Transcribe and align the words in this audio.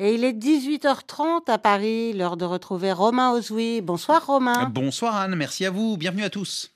Et 0.00 0.14
il 0.14 0.24
est 0.24 0.32
18h30 0.32 1.48
à 1.48 1.58
Paris, 1.58 2.12
l'heure 2.14 2.36
de 2.36 2.44
retrouver 2.44 2.90
Romain 2.90 3.30
Ozoui. 3.30 3.80
Bonsoir 3.80 4.26
Romain. 4.26 4.68
Bonsoir 4.68 5.14
Anne, 5.14 5.36
merci 5.36 5.64
à 5.64 5.70
vous, 5.70 5.96
bienvenue 5.96 6.24
à 6.24 6.30
tous. 6.30 6.74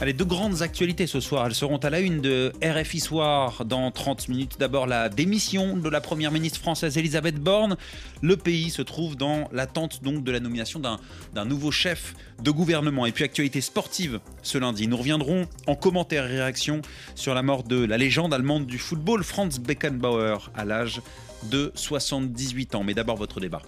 Allez, 0.00 0.12
deux 0.12 0.24
grandes 0.24 0.62
actualités 0.62 1.08
ce 1.08 1.18
soir. 1.18 1.46
Elles 1.46 1.54
seront 1.54 1.78
à 1.78 1.90
la 1.90 1.98
une 1.98 2.20
de 2.20 2.52
RFI 2.62 3.00
Soir 3.00 3.64
dans 3.64 3.90
30 3.90 4.28
minutes. 4.28 4.56
D'abord, 4.60 4.86
la 4.86 5.08
démission 5.08 5.76
de 5.76 5.88
la 5.88 6.00
première 6.00 6.30
ministre 6.30 6.60
française 6.60 6.98
Elisabeth 6.98 7.36
Borne. 7.36 7.76
Le 8.22 8.36
pays 8.36 8.70
se 8.70 8.82
trouve 8.82 9.16
dans 9.16 9.48
l'attente 9.50 10.04
donc 10.04 10.22
de 10.22 10.30
la 10.30 10.40
nomination 10.40 10.80
d'un 10.80 11.44
nouveau 11.44 11.70
chef 11.70 12.14
de 12.42 12.50
gouvernement. 12.50 13.06
Et 13.06 13.12
puis, 13.12 13.24
actualité 13.24 13.60
sportive 13.60 14.20
ce 14.42 14.58
lundi. 14.58 14.86
Nous 14.86 14.96
reviendrons 14.96 15.46
en 15.66 15.74
commentaire 15.74 16.26
et 16.26 16.36
réaction 16.36 16.80
sur 17.14 17.34
la 17.34 17.42
mort 17.42 17.62
de 17.62 17.84
la 17.84 17.96
légende 17.96 18.34
allemande 18.34 18.66
du 18.66 18.78
football, 18.78 19.24
Franz 19.24 19.60
Beckenbauer, 19.60 20.50
à 20.54 20.64
l'âge 20.64 21.00
de 21.50 21.72
78 21.74 22.74
ans. 22.74 22.84
Mais 22.84 22.94
d'abord, 22.94 23.16
votre 23.16 23.40
débat. 23.40 23.62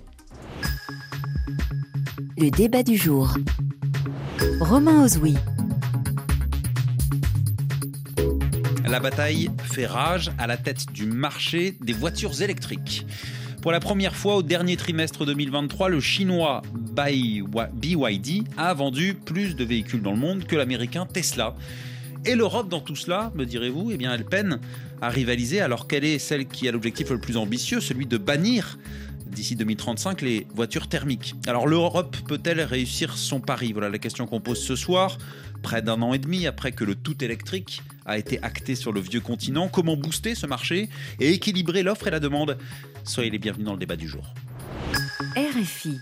Le 2.38 2.50
débat 2.50 2.82
du 2.82 2.96
jour. 2.96 3.34
Romain 4.60 5.04
Ozoui. 5.04 5.34
La 8.86 9.00
bataille 9.00 9.50
fait 9.64 9.86
rage 9.86 10.30
à 10.38 10.46
la 10.46 10.56
tête 10.56 10.92
du 10.92 11.06
marché 11.06 11.76
des 11.80 11.92
voitures 11.92 12.40
électriques. 12.40 13.06
Pour 13.62 13.72
la 13.72 13.80
première 13.80 14.14
fois 14.14 14.36
au 14.36 14.42
dernier 14.42 14.76
trimestre 14.76 15.26
2023, 15.26 15.88
le 15.88 15.98
chinois 15.98 16.62
BYD 16.92 18.44
a 18.56 18.74
vendu 18.74 19.14
plus 19.14 19.56
de 19.56 19.64
véhicules 19.64 20.02
dans 20.02 20.12
le 20.12 20.18
monde 20.18 20.44
que 20.44 20.54
l'américain 20.54 21.04
Tesla. 21.04 21.54
Et 22.26 22.34
l'Europe 22.34 22.68
dans 22.68 22.80
tout 22.80 22.96
cela, 22.96 23.30
me 23.36 23.46
direz-vous, 23.46 23.92
eh 23.92 23.96
bien 23.96 24.12
elle 24.12 24.24
peine 24.24 24.58
à 25.00 25.10
rivaliser 25.10 25.60
alors 25.60 25.86
qu'elle 25.86 26.04
est 26.04 26.18
celle 26.18 26.48
qui 26.48 26.68
a 26.68 26.72
l'objectif 26.72 27.10
le 27.10 27.20
plus 27.20 27.36
ambitieux, 27.36 27.80
celui 27.80 28.04
de 28.04 28.18
bannir 28.18 28.78
d'ici 29.26 29.54
2035 29.54 30.22
les 30.22 30.44
voitures 30.52 30.88
thermiques? 30.88 31.36
Alors 31.46 31.68
l'Europe 31.68 32.16
peut-elle 32.26 32.60
réussir 32.62 33.16
son 33.16 33.38
pari? 33.38 33.72
Voilà 33.72 33.90
la 33.90 33.98
question 33.98 34.26
qu'on 34.26 34.40
pose 34.40 34.60
ce 34.60 34.74
soir, 34.74 35.18
près 35.62 35.82
d'un 35.82 36.02
an 36.02 36.14
et 36.14 36.18
demi 36.18 36.48
après 36.48 36.72
que 36.72 36.82
le 36.82 36.96
tout 36.96 37.22
électrique 37.22 37.82
a 38.06 38.18
été 38.18 38.42
acté 38.42 38.74
sur 38.74 38.92
le 38.92 38.98
vieux 39.00 39.20
continent. 39.20 39.68
Comment 39.68 39.96
booster 39.96 40.34
ce 40.34 40.48
marché 40.48 40.88
et 41.20 41.32
équilibrer 41.32 41.84
l'offre 41.84 42.08
et 42.08 42.10
la 42.10 42.18
demande? 42.18 42.58
Soyez 43.04 43.30
les 43.30 43.38
bienvenus 43.38 43.66
dans 43.66 43.74
le 43.74 43.78
débat 43.78 43.96
du 43.96 44.08
jour. 44.08 44.34
RFI. 45.36 46.00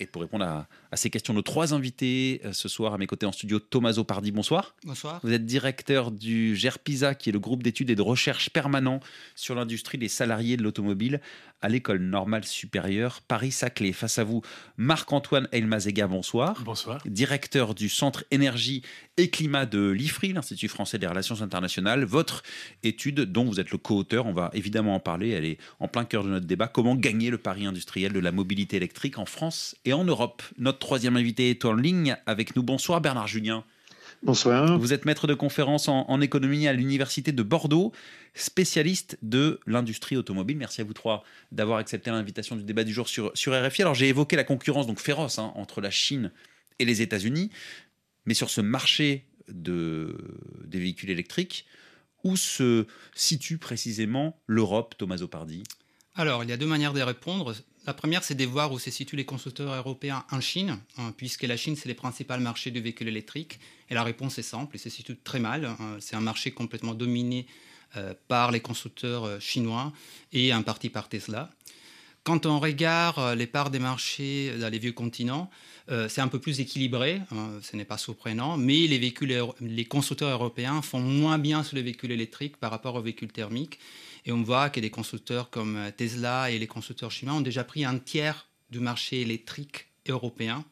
Et 0.00 0.06
pour 0.06 0.22
répondre 0.22 0.46
à, 0.46 0.66
ces 0.96 1.10
questions, 1.10 1.34
nos 1.34 1.42
trois 1.42 1.72
invités 1.74 2.40
euh, 2.44 2.52
ce 2.52 2.68
soir 2.68 2.94
à 2.94 2.98
mes 2.98 3.06
côtés 3.06 3.26
en 3.26 3.32
studio, 3.32 3.58
Thomas 3.58 3.94
Pardi, 4.06 4.32
bonsoir. 4.32 4.74
Bonsoir. 4.84 5.20
Vous 5.22 5.32
êtes 5.32 5.46
directeur 5.46 6.10
du 6.10 6.56
GERPISA, 6.56 7.14
qui 7.14 7.28
est 7.28 7.32
le 7.32 7.38
groupe 7.38 7.62
d'études 7.62 7.90
et 7.90 7.94
de 7.94 8.02
recherche 8.02 8.50
permanent 8.50 9.00
sur 9.34 9.54
l'industrie 9.54 9.98
des 9.98 10.08
salariés 10.08 10.56
de 10.56 10.62
l'automobile 10.62 11.20
à 11.62 11.68
l'école 11.68 12.00
normale 12.00 12.44
supérieure 12.44 13.20
Paris-Saclay. 13.28 13.92
Face 13.92 14.18
à 14.18 14.24
vous, 14.24 14.42
Marc-Antoine 14.78 15.46
Elmazega, 15.52 16.06
bonsoir. 16.06 16.62
Bonsoir. 16.64 17.02
Directeur 17.06 17.74
du 17.74 17.88
Centre 17.88 18.24
énergie 18.30 18.82
et 19.16 19.28
climat 19.28 19.66
de 19.66 19.90
l'IFRI, 19.90 20.32
l'Institut 20.32 20.68
français 20.68 20.98
des 20.98 21.06
relations 21.06 21.42
internationales. 21.42 22.04
Votre 22.04 22.42
étude, 22.82 23.20
dont 23.20 23.44
vous 23.44 23.60
êtes 23.60 23.70
le 23.70 23.78
co-auteur, 23.78 24.26
on 24.26 24.32
va 24.32 24.50
évidemment 24.54 24.94
en 24.94 25.00
parler, 25.00 25.30
elle 25.30 25.44
est 25.44 25.58
en 25.78 25.88
plein 25.88 26.04
cœur 26.04 26.24
de 26.24 26.30
notre 26.30 26.46
débat. 26.46 26.68
Comment 26.68 26.96
gagner 26.96 27.30
le 27.30 27.38
pari 27.38 27.66
industriel 27.66 28.12
de 28.12 28.20
la 28.20 28.32
mobilité 28.32 28.76
électrique 28.76 29.18
en 29.18 29.26
France 29.26 29.76
et 29.84 29.92
en 29.92 30.04
Europe? 30.04 30.42
Notre 30.56 30.78
troisième 30.80 31.16
invité 31.16 31.50
est 31.50 31.64
en 31.64 31.72
ligne 31.72 32.16
avec 32.26 32.56
nous. 32.56 32.64
Bonsoir 32.64 33.00
Bernard 33.00 33.28
Julien. 33.28 33.64
Bonsoir. 34.22 34.78
Vous 34.78 34.92
êtes 34.92 35.04
maître 35.04 35.26
de 35.26 35.34
conférence 35.34 35.88
en, 35.88 36.20
économie 36.20 36.66
à 36.66 36.72
l'Université 36.72 37.32
de 37.32 37.42
Bordeaux, 37.42 37.92
spécialiste 38.34 39.16
de 39.22 39.60
l'industrie 39.66 40.16
automobile. 40.16 40.58
Merci 40.58 40.82
à 40.82 40.84
vous 40.84 40.92
trois 40.92 41.24
d'avoir 41.52 41.78
accepté 41.78 42.10
l'invitation 42.10 42.56
du 42.56 42.64
débat 42.64 42.84
du 42.84 42.92
jour 42.92 43.08
sur, 43.08 43.30
sur 43.34 43.54
RFI. 43.54 43.82
Alors 43.82 43.94
j'ai 43.94 44.08
évoqué 44.08 44.36
la 44.36 44.44
concurrence 44.44 44.86
donc 44.86 45.00
féroce 45.00 45.38
hein, 45.38 45.52
entre 45.54 45.80
la 45.80 45.90
Chine 45.90 46.32
et 46.78 46.84
les 46.84 47.00
États-Unis, 47.00 47.50
mais 48.26 48.34
sur 48.34 48.50
ce 48.50 48.60
marché 48.60 49.24
de, 49.48 50.18
des 50.66 50.80
véhicules 50.80 51.10
électriques, 51.10 51.64
où 52.22 52.36
se 52.36 52.86
situe 53.14 53.56
précisément 53.56 54.38
l'Europe, 54.46 54.94
Thomas 54.98 55.18
Opardi 55.22 55.62
Alors, 56.14 56.44
il 56.44 56.50
y 56.50 56.52
a 56.52 56.58
deux 56.58 56.66
manières 56.66 56.92
de 56.92 57.00
répondre. 57.00 57.54
La 57.86 57.94
première, 57.94 58.22
c'est 58.22 58.34
de 58.34 58.44
voir 58.44 58.72
où 58.72 58.78
se 58.78 58.90
situent 58.90 59.16
les 59.16 59.24
constructeurs 59.24 59.72
européens 59.72 60.24
en 60.30 60.40
Chine, 60.40 60.78
hein, 60.98 61.14
puisque 61.16 61.44
la 61.44 61.56
Chine, 61.56 61.76
c'est 61.76 61.88
le 61.88 61.94
principal 61.94 62.40
marché 62.40 62.70
du 62.70 62.80
véhicule 62.80 63.08
électrique. 63.08 63.58
Et 63.88 63.94
la 63.94 64.02
réponse 64.02 64.38
est 64.38 64.42
simple, 64.42 64.76
il 64.76 64.78
se 64.78 64.90
situe 64.90 65.16
très 65.16 65.40
mal. 65.40 65.64
Hein. 65.64 65.96
C'est 65.98 66.14
un 66.14 66.20
marché 66.20 66.50
complètement 66.50 66.94
dominé 66.94 67.46
euh, 67.96 68.14
par 68.28 68.52
les 68.52 68.60
constructeurs 68.60 69.24
euh, 69.24 69.40
chinois 69.40 69.92
et 70.32 70.52
en 70.52 70.62
partie 70.62 70.90
par 70.90 71.08
Tesla. 71.08 71.50
Quand 72.22 72.44
on 72.44 72.60
regarde 72.60 73.18
euh, 73.18 73.34
les 73.34 73.46
parts 73.46 73.70
des 73.70 73.78
marchés 73.78 74.52
dans 74.60 74.68
les 74.68 74.78
vieux 74.78 74.92
continents, 74.92 75.50
c'est 76.08 76.20
un 76.20 76.28
peu 76.28 76.38
plus 76.38 76.60
équilibré, 76.60 77.20
hein, 77.32 77.50
ce 77.62 77.76
n'est 77.76 77.84
pas 77.84 77.98
surprenant, 77.98 78.56
mais 78.56 78.86
les, 78.86 79.12
les 79.60 79.84
constructeurs 79.86 80.30
européens 80.30 80.82
font 80.82 81.00
moins 81.00 81.36
bien 81.36 81.64
sur 81.64 81.74
les 81.74 81.82
véhicules 81.82 82.12
électriques 82.12 82.58
par 82.58 82.70
rapport 82.70 82.94
aux 82.94 83.02
véhicules 83.02 83.32
thermiques. 83.32 83.80
Et 84.26 84.32
on 84.32 84.42
voit 84.42 84.70
que 84.70 84.80
des 84.80 84.90
constructeurs 84.90 85.50
comme 85.50 85.76
euh, 85.76 85.90
Tesla 85.90 86.50
et 86.50 86.58
les 86.58 86.66
constructeurs 86.66 87.10
chinois 87.10 87.34
ont 87.34 87.40
déjà 87.40 87.64
pris 87.64 87.84
un 87.84 87.98
tiers 87.98 88.48
du 88.70 88.80
marché 88.80 89.20
électrique 89.20 89.86
européen. 90.08 90.64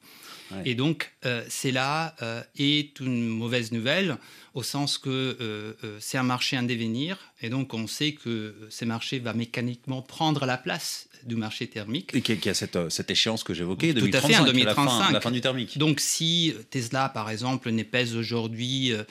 Et 0.64 0.74
donc, 0.74 1.12
euh, 1.26 1.44
c'est 1.50 1.72
là 1.72 2.16
euh, 2.22 2.42
est 2.58 3.00
une 3.00 3.28
mauvaise 3.28 3.70
nouvelle, 3.70 4.16
au 4.54 4.62
sens 4.62 4.96
que 4.96 5.76
c'est 6.00 6.16
un 6.16 6.22
marché 6.22 6.56
en 6.56 6.62
devenir, 6.62 7.18
et 7.42 7.50
donc 7.50 7.74
on 7.74 7.86
sait 7.86 8.12
que 8.12 8.54
ce 8.70 8.86
marché 8.86 9.18
va 9.18 9.34
mécaniquement 9.34 10.00
prendre 10.00 10.46
la 10.46 10.56
place 10.56 11.08
du 11.24 11.36
marché 11.36 11.66
thermique. 11.66 12.14
Et 12.14 12.22
qui 12.22 12.48
a, 12.48 12.54
cette, 12.54 12.90
cette, 12.90 13.10
échéance 13.10 13.44
que 13.44 13.54
j'évoquais, 13.54 13.94
Tout 13.94 14.10
à 14.12 14.20
fait, 14.20 14.36
en 14.36 14.44
2035, 14.44 15.12
la 15.12 15.20
fin, 15.20 15.30
du 15.30 15.40
thermique. 15.40 15.78
Donc, 15.78 16.00
si 16.00 16.54
Tesla, 16.70 17.08
par 17.08 17.30
exemple, 17.30 17.70
n'est 17.70 17.84
pèse 17.84 18.16
aujourd'hui 18.16 18.92
euh, 18.92 19.04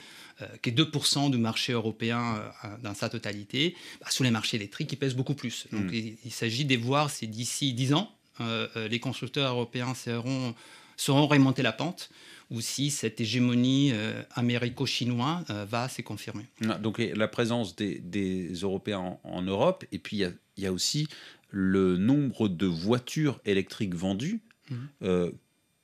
qui 0.62 0.70
est 0.70 0.78
2% 0.78 1.30
du 1.30 1.38
marché 1.38 1.72
européen 1.72 2.36
euh, 2.64 2.68
dans 2.82 2.94
sa 2.94 3.08
totalité, 3.08 3.74
bah, 4.00 4.06
sur 4.10 4.24
les 4.24 4.30
marchés 4.30 4.56
électriques, 4.56 4.92
il 4.92 4.96
pèse 4.96 5.14
beaucoup 5.14 5.34
plus. 5.34 5.66
Donc 5.72 5.90
hmm. 5.90 6.16
il, 6.24 6.30
s'agit 6.30 6.64
de 6.64 6.76
voir 6.76 7.10
si 7.10 7.26
d'ici 7.28 7.72
10 7.72 7.94
ans, 7.94 8.12
euh, 8.40 8.88
les 8.88 9.00
constructeurs 9.00 9.50
européens 9.52 9.94
seront, 9.94 10.54
seront 10.96 11.26
remonter 11.26 11.62
la 11.62 11.72
pente 11.72 12.10
ou 12.50 12.60
si 12.62 12.90
cette 12.90 13.20
hégémonie 13.20 13.92
américo-chinoise 14.34 15.44
va 15.68 15.86
se 15.90 16.00
confirmer. 16.00 16.46
Ah, 16.66 16.78
donc 16.78 16.96
la 16.96 17.28
présence 17.28 17.76
des, 17.76 18.52
Européens 18.62 19.18
en, 19.22 19.42
Europe, 19.42 19.84
et 19.92 19.98
puis 19.98 20.22
il 20.56 20.62
y, 20.62 20.66
a 20.66 20.72
aussi 20.72 21.08
le 21.50 21.98
nombre 21.98 22.48
de 22.48 22.64
voitures 22.64 23.38
électriques 23.44 23.94
vendues 23.94 24.40
hmm. 24.70 25.26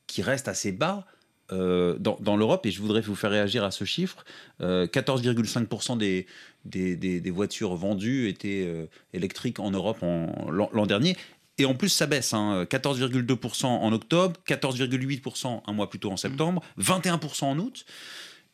qui 0.07 0.23
reste 0.23 0.49
assez 0.49 0.73
bas 0.73 1.07
euh, 1.53 1.99
dans, 1.99 2.37
l'Europe, 2.37 2.65
et 2.65 2.71
je 2.71 2.81
voudrais 2.81 3.03
vous 3.03 3.15
faire 3.15 3.31
réagir 3.31 3.65
à 3.65 3.71
ce 3.71 3.85
chiffre, 3.85 4.25
14,5% 4.61 5.93
euh, 5.93 6.25
des, 6.65 6.97
des, 6.97 7.31
voitures 7.31 7.77
vendues 7.77 8.29
étaient 8.29 8.65
euh, 8.67 8.87
électriques 9.13 9.61
en 9.61 9.71
Europe 9.71 9.99
l'an 10.01 10.87
dernier. 10.87 11.17
Et 11.59 11.67
en 11.67 11.75
plus, 11.75 11.91
ça 11.91 12.07
baisse, 12.07 12.33
14,2% 12.33 13.67
hein. 13.67 13.69
en 13.69 13.93
octobre, 13.93 14.41
14,8% 14.49 15.63
un 15.67 15.73
mois 15.73 15.91
plus 15.91 15.99
tôt 15.99 16.11
en 16.11 16.17
septembre, 16.17 16.63
21% 16.81 17.45
en 17.45 17.59
août. 17.59 17.85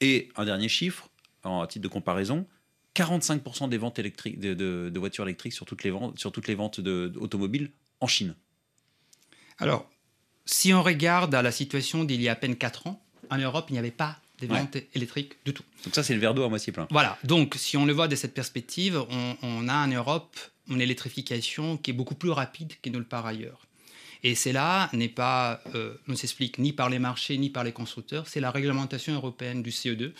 Et 0.00 0.28
un 0.36 0.44
dernier 0.44 0.68
chiffre, 0.68 1.08
à 1.44 1.66
titre 1.68 1.84
de 1.84 1.88
comparaison, 1.88 2.44
45% 2.96 3.68
des 3.68 3.78
ventes 3.78 4.00
électriques, 4.00 4.40
de, 4.40 4.54
de, 4.54 4.98
voitures 4.98 5.24
électriques 5.24 5.52
sur 5.52 5.64
toutes 5.64 5.84
les 5.84 5.90
ventes, 5.90 6.18
sur 6.18 6.32
toutes 6.32 6.48
les 6.48 6.56
ventes 6.56 6.80
d'automobiles 6.80 7.70
en 8.00 8.08
Chine. 8.08 8.34
Alors, 9.58 9.88
si 10.44 10.72
on 10.72 10.82
regarde 10.82 11.34
à 11.34 11.42
la 11.42 11.52
situation 11.52 12.04
d'il 12.04 12.20
y 12.22 12.28
a 12.28 12.32
à 12.32 12.36
peine 12.36 12.56
4 12.56 12.86
ans, 12.86 13.02
en 13.30 13.38
Europe, 13.38 13.66
il 13.68 13.74
n'y 13.74 13.78
avait 13.78 13.90
pas 13.90 14.18
de 14.40 14.46
ventes 14.46 14.76
électriques 14.94 15.34
du 15.44 15.52
tout. 15.52 15.62
Donc 15.84 15.94
ça, 15.94 16.02
c'est 16.02 16.14
le 16.14 16.20
verre 16.20 16.34
d'eau 16.34 16.44
à 16.44 16.48
moitié 16.48 16.72
plein. 16.72 16.86
Voilà. 16.90 17.18
Donc, 17.24 17.54
si 17.56 17.76
on 17.76 17.84
le 17.84 17.92
voit 17.92 18.08
de 18.08 18.16
cette 18.16 18.34
perspective, 18.34 19.04
on, 19.42 19.68
a 19.68 19.74
en 19.74 19.88
Europe 19.88 20.38
une 20.68 20.80
électrification 20.80 21.76
qui 21.76 21.90
est 21.90 21.94
beaucoup 21.94 22.14
plus 22.14 22.30
rapide 22.30 22.72
que 22.82 22.90
nulle 22.90 23.04
part 23.04 23.26
ailleurs. 23.26 23.66
Et 24.22 24.34
cela 24.34 24.90
n'est 24.92 25.08
pas, 25.08 25.62
euh, 25.74 25.94
ne 26.06 26.14
s'explique 26.14 26.58
ni 26.58 26.72
par 26.72 26.90
les 26.90 26.98
marchés 26.98 27.38
ni 27.38 27.48
par 27.48 27.64
les 27.64 27.72
constructeurs, 27.72 28.28
c'est 28.28 28.40
la 28.40 28.50
réglementation 28.50 29.14
européenne 29.14 29.62
du 29.62 29.70
CO2, 29.70 30.12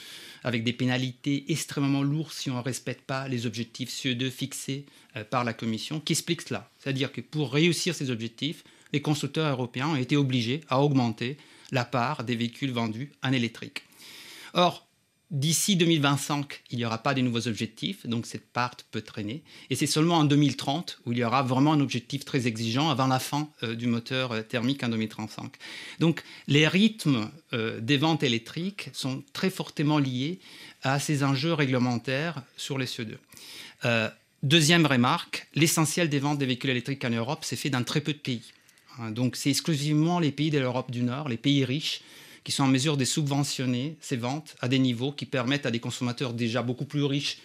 avec 0.42 0.64
des 0.64 0.72
pénalités 0.72 1.44
extrêmement 1.48 2.02
lourdes 2.02 2.32
si 2.32 2.50
on 2.50 2.56
ne 2.56 2.62
respecte 2.62 3.02
pas 3.02 3.28
les 3.28 3.44
objectifs 3.44 3.90
CO2 3.90 4.30
fixés 4.30 4.86
euh, 5.16 5.24
par 5.24 5.44
la 5.44 5.52
Commission, 5.52 6.00
qui 6.00 6.14
explique 6.14 6.40
cela. 6.40 6.70
C'est-à-dire 6.78 7.12
que 7.12 7.20
pour 7.20 7.52
réussir 7.52 7.94
ces 7.94 8.10
objectifs, 8.10 8.64
les 8.92 9.02
constructeurs 9.02 9.50
européens 9.50 9.88
ont 9.88 9.96
été 9.96 10.16
obligés 10.16 10.62
à 10.68 10.80
augmenter 10.80 11.36
la 11.72 11.84
part 11.84 12.24
des 12.24 12.36
véhicules 12.36 12.72
vendus 12.72 13.12
en 13.22 13.32
électrique. 13.32 13.84
Or, 14.54 14.86
d'ici 15.30 15.76
2025, 15.76 16.62
il 16.70 16.78
n'y 16.78 16.84
aura 16.84 16.98
pas 16.98 17.14
de 17.14 17.20
nouveaux 17.20 17.46
objectifs, 17.46 18.06
donc 18.06 18.26
cette 18.26 18.50
part 18.50 18.74
peut 18.90 19.00
traîner. 19.00 19.42
Et 19.70 19.76
c'est 19.76 19.86
seulement 19.86 20.16
en 20.16 20.24
2030 20.24 20.98
où 21.06 21.12
il 21.12 21.18
y 21.18 21.24
aura 21.24 21.42
vraiment 21.42 21.72
un 21.72 21.80
objectif 21.80 22.24
très 22.24 22.46
exigeant 22.46 22.90
avant 22.90 23.06
la 23.06 23.20
fin 23.20 23.48
euh, 23.62 23.74
du 23.74 23.86
moteur 23.86 24.32
euh, 24.32 24.42
thermique 24.42 24.82
en 24.82 24.88
2035. 24.88 25.52
Donc 26.00 26.24
les 26.48 26.66
rythmes 26.66 27.30
euh, 27.52 27.80
des 27.80 27.96
ventes 27.96 28.22
électriques 28.22 28.90
sont 28.92 29.22
très 29.32 29.50
fortement 29.50 29.98
liés 29.98 30.40
à 30.82 30.98
ces 30.98 31.22
enjeux 31.22 31.52
réglementaires 31.52 32.42
sur 32.56 32.78
les 32.78 32.86
CO2. 32.86 33.16
Deuxième 34.42 34.86
remarque, 34.86 35.48
l'essentiel 35.54 36.08
des 36.08 36.18
ventes 36.18 36.38
des 36.38 36.46
véhicules 36.46 36.70
électriques 36.70 37.04
en 37.04 37.10
Europe, 37.10 37.40
c'est 37.42 37.56
fait 37.56 37.68
dans 37.68 37.84
très 37.84 38.00
peu 38.00 38.14
de 38.14 38.18
pays. 38.18 38.54
Hein, 38.98 39.10
donc 39.10 39.36
c'est 39.36 39.50
exclusivement 39.50 40.18
les 40.18 40.32
pays 40.32 40.50
de 40.50 40.58
l'Europe 40.58 40.90
du 40.90 41.02
Nord, 41.02 41.28
les 41.28 41.36
pays 41.36 41.64
riches, 41.64 42.02
qui 42.44 42.52
sont 42.52 42.64
en 42.64 42.68
mesure 42.68 42.96
de 42.96 43.04
subventionner 43.04 43.96
ces 44.00 44.16
ventes 44.16 44.56
à 44.60 44.68
des 44.68 44.78
niveaux 44.78 45.12
qui 45.12 45.26
permettent 45.26 45.66
à 45.66 45.70
des 45.70 45.80
consommateurs 45.80 46.32
déjà 46.32 46.62
beaucoup 46.62 46.86
plus 46.86 47.04
riches 47.04 47.38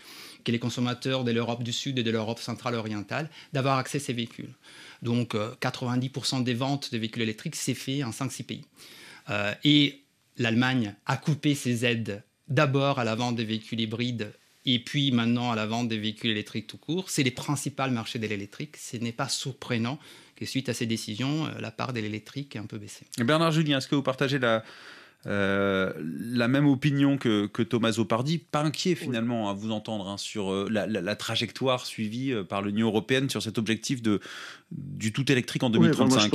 que 0.44 0.52
les 0.52 0.60
consommateurs 0.60 1.24
de 1.24 1.32
l'Europe 1.32 1.64
du 1.64 1.74
Sud 1.74 1.98
et 2.00 2.04
de 2.04 2.12
l'Europe 2.12 2.40
centrale 2.40 2.76
orientale 2.76 3.30
d'avoir 3.52 3.78
accès 3.78 3.98
à 3.98 4.02
ces 4.02 4.14
véhicules. 4.14 4.54
Donc 5.02 5.34
90% 5.34 6.40
euh, 6.40 6.44
des 6.44 6.54
ventes 6.54 6.92
de 6.94 6.98
véhicules 6.98 7.24
électriques, 7.24 7.56
c'est 7.56 7.74
fait 7.74 8.04
en 8.04 8.12
5-6 8.12 8.44
pays. 8.44 8.66
Euh, 9.30 9.54
et 9.64 10.04
l'Allemagne 10.38 10.96
a 11.06 11.18
coupé 11.18 11.56
ses 11.56 11.84
aides 11.84 12.24
d'abord 12.48 13.00
à 13.00 13.04
la 13.04 13.16
vente 13.16 13.36
des 13.36 13.44
véhicules 13.44 13.82
hybrides 13.82 14.34
et 14.66 14.80
puis 14.80 15.12
maintenant 15.12 15.52
à 15.52 15.56
la 15.56 15.66
vente 15.66 15.88
des 15.90 15.98
véhicules 15.98 16.32
électriques 16.32 16.68
tout 16.68 16.78
court. 16.78 17.10
C'est 17.10 17.24
les 17.24 17.32
principaux 17.32 17.90
marchés 17.90 18.20
de 18.20 18.28
l'électrique. 18.28 18.78
Ce 18.78 18.98
n'est 18.98 19.12
pas 19.12 19.30
surprenant 19.30 20.00
que 20.36 20.46
suite 20.46 20.70
à 20.70 20.74
ces 20.74 20.86
décisions, 20.86 21.46
euh, 21.46 21.50
la 21.60 21.72
part 21.72 21.94
de 21.94 22.00
l'électrique 22.00 22.56
ait 22.56 22.60
un 22.60 22.66
peu 22.66 22.78
baissé. 22.78 23.06
Bernard 23.18 23.52
Julien, 23.52 23.78
est-ce 23.78 23.88
que 23.88 23.96
vous 23.96 24.04
partagez 24.04 24.40
la, 24.40 24.64
euh, 25.28 25.94
la 26.00 26.48
même 26.48 26.68
opinion 26.68 27.18
que, 27.18 27.48
que, 27.48 27.64
Thomas 27.64 27.94
Zopardi, 27.94 28.38
pas 28.38 28.64
inquiet 28.64 28.96
finalement 28.96 29.50
à 29.50 29.54
vous 29.54 29.72
entendre 29.72 30.08
hein, 30.08 30.18
sur 30.18 30.52
euh, 30.52 30.68
la, 30.70 31.16
trajectoire 31.16 31.86
suivie 31.86 32.34
par 32.50 32.62
l'Union 32.62 32.88
européenne 32.88 33.30
sur 33.30 33.42
cet 33.42 33.58
objectif 33.58 34.02
de, 34.02 34.20
du 34.72 35.14
tout 35.14 35.32
électrique 35.32 35.64
en 35.64 35.70
2035. 35.70 36.32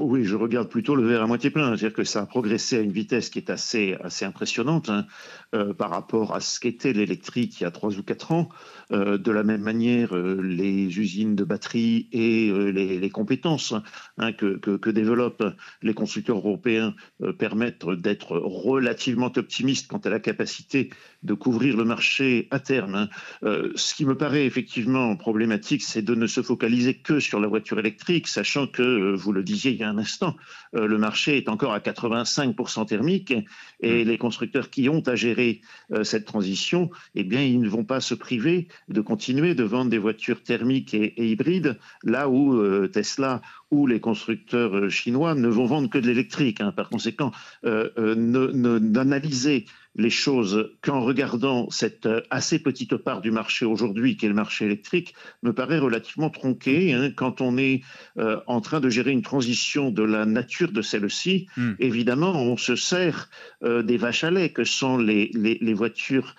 Oui, 0.00 0.24
je 0.24 0.36
regarde 0.36 0.68
plutôt 0.70 0.94
le 0.94 1.06
verre 1.06 1.22
à 1.22 1.26
moitié 1.26 1.50
plein. 1.50 1.68
C'est-à-dire 1.68 1.92
que 1.92 2.04
ça 2.04 2.22
a 2.22 2.26
progressé 2.26 2.78
à 2.78 2.80
une 2.80 2.92
vitesse 2.92 3.28
qui 3.28 3.38
est 3.38 3.50
assez, 3.50 3.94
assez 4.02 4.24
impressionnante 4.24 4.88
hein, 4.88 5.06
euh, 5.54 5.74
par 5.74 5.90
rapport 5.90 6.34
à 6.34 6.40
ce 6.40 6.60
qu'était 6.60 6.94
l'électrique 6.94 7.60
il 7.60 7.64
y 7.64 7.66
a 7.66 7.70
trois 7.70 7.98
ou 7.98 8.02
quatre 8.02 8.32
ans. 8.32 8.48
Euh, 8.92 9.18
de 9.18 9.30
la 9.30 9.42
même 9.42 9.62
manière, 9.62 10.14
euh, 10.16 10.40
les 10.42 10.98
usines 10.98 11.34
de 11.34 11.44
batteries 11.44 12.08
et 12.12 12.50
les, 12.72 13.10
compétences 13.10 13.74
hein, 14.18 14.32
que, 14.32 14.56
que, 14.56 14.90
développent 14.90 15.44
les 15.82 15.94
constructeurs 15.94 16.38
européens 16.38 16.94
permettent 17.38 17.84
d'être 17.86 18.36
relativement 18.38 19.30
optimistes 19.36 19.88
quant 19.88 19.98
à 19.98 20.08
la 20.08 20.20
capacité 20.20 20.90
de 21.22 21.34
couvrir 21.34 21.76
le 21.76 21.84
marché 21.84 22.48
à 22.50 22.58
terme. 22.58 22.94
Hein. 22.94 23.08
ce 23.42 23.94
qui 23.94 24.06
me 24.06 24.16
paraît 24.16 24.46
effectivement 24.46 25.14
problématique, 25.16 25.82
c'est 25.82 26.02
de 26.02 26.14
ne 26.14 26.26
se 26.26 26.42
focaliser 26.42 26.94
que 26.94 27.20
sur 27.20 27.38
la 27.38 27.48
voiture 27.48 27.78
électrique, 27.78 28.28
sachant 28.28 28.66
que, 28.66 29.14
vous 29.14 29.32
le 29.32 29.42
disiez, 29.42 29.82
un 29.82 29.98
instant, 29.98 30.36
euh, 30.74 30.86
le 30.86 30.98
marché 30.98 31.36
est 31.36 31.48
encore 31.48 31.72
à 31.72 31.78
85% 31.78 32.86
thermique 32.86 33.32
et 33.80 34.04
mm. 34.04 34.08
les 34.08 34.18
constructeurs 34.18 34.70
qui 34.70 34.88
ont 34.88 35.02
à 35.06 35.14
gérer 35.14 35.60
euh, 35.92 36.04
cette 36.04 36.24
transition, 36.24 36.90
eh 37.14 37.24
bien, 37.24 37.42
ils 37.42 37.60
ne 37.60 37.68
vont 37.68 37.84
pas 37.84 38.00
se 38.00 38.14
priver 38.14 38.68
de 38.88 39.00
continuer 39.00 39.54
de 39.54 39.64
vendre 39.64 39.90
des 39.90 39.98
voitures 39.98 40.42
thermiques 40.42 40.94
et, 40.94 41.30
hybrides, 41.30 41.78
là 42.02 42.28
où 42.28 42.54
euh, 42.54 42.88
Tesla 42.88 43.42
ou 43.70 43.86
les 43.86 44.00
constructeurs 44.00 44.90
chinois 44.90 45.34
ne 45.34 45.48
vont 45.48 45.66
vendre 45.66 45.88
que 45.88 45.98
de 45.98 46.06
l'électrique. 46.06 46.60
Hein. 46.60 46.72
Par 46.72 46.88
conséquent, 46.88 47.32
d'analyser 47.62 49.66
les 49.94 50.10
choses 50.10 50.70
qu'en 50.80 51.02
regardant 51.02 51.68
cette 51.70 52.06
euh, 52.06 52.22
assez 52.30 52.58
petite 52.58 52.96
part 52.96 53.20
du 53.20 53.30
marché 53.30 53.66
aujourd'hui, 53.66 54.16
qui 54.16 54.24
est 54.24 54.28
le 54.28 54.34
marché 54.34 54.64
électrique, 54.64 55.14
me 55.42 55.52
paraît 55.52 55.78
relativement 55.78 56.30
tronqué. 56.30 56.94
Hein, 56.94 57.10
quand 57.14 57.40
on 57.40 57.58
est 57.58 57.82
euh, 58.18 58.40
en 58.46 58.60
train 58.60 58.80
de 58.80 58.88
gérer 58.88 59.10
une 59.10 59.22
transition 59.22 59.90
de 59.90 60.02
la 60.02 60.24
nature 60.24 60.72
de 60.72 60.80
celle-ci, 60.80 61.46
hmm. 61.56 61.72
évidemment, 61.78 62.32
on 62.32 62.56
se 62.56 62.74
sert 62.74 63.28
euh, 63.64 63.82
des 63.82 63.98
vaches 63.98 64.24
à 64.24 64.30
lait, 64.30 64.50
que 64.50 64.64
sont 64.64 64.96
les, 64.96 65.30
les, 65.34 65.74
voitures 65.74 66.36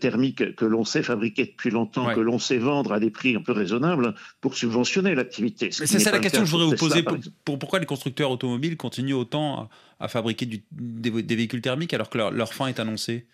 thermiques 0.00 0.56
que 0.56 0.64
l'on 0.64 0.84
sait 0.84 1.02
fabriquer 1.02 1.44
depuis 1.44 1.70
longtemps, 1.70 2.14
que 2.14 2.20
l'on 2.20 2.38
sait 2.38 2.58
vendre 2.58 2.92
à 2.92 3.00
des 3.00 3.10
prix 3.10 3.36
un 3.36 3.42
peu 3.42 3.52
raisonnables 3.52 4.14
pour 4.40 4.54
subventionner 4.54 5.14
l'activité. 5.14 5.70
C'est 5.70 5.86
ça 5.86 6.10
la 6.10 6.18
question 6.18 6.40
que 6.40 6.46
je 6.46 6.50
voudrais 6.50 6.68
vous 6.68 6.76
poser. 6.76 7.02
pour, 7.44 7.58
pourquoi 7.58 7.78
les 7.78 7.86
constructeurs 7.86 8.30
automobiles 8.30 8.76
continuent 8.76 9.14
autant 9.14 9.68
à 10.02 10.08
fabriquer 10.08 10.46
des, 10.72 11.10
véhicules 11.36 11.62
thermiques 11.62 11.94
alors 11.94 12.10
que 12.10 12.18
leur, 12.18 12.52
fin 12.52 12.66
est 12.66 12.80
annoncée 12.80 13.26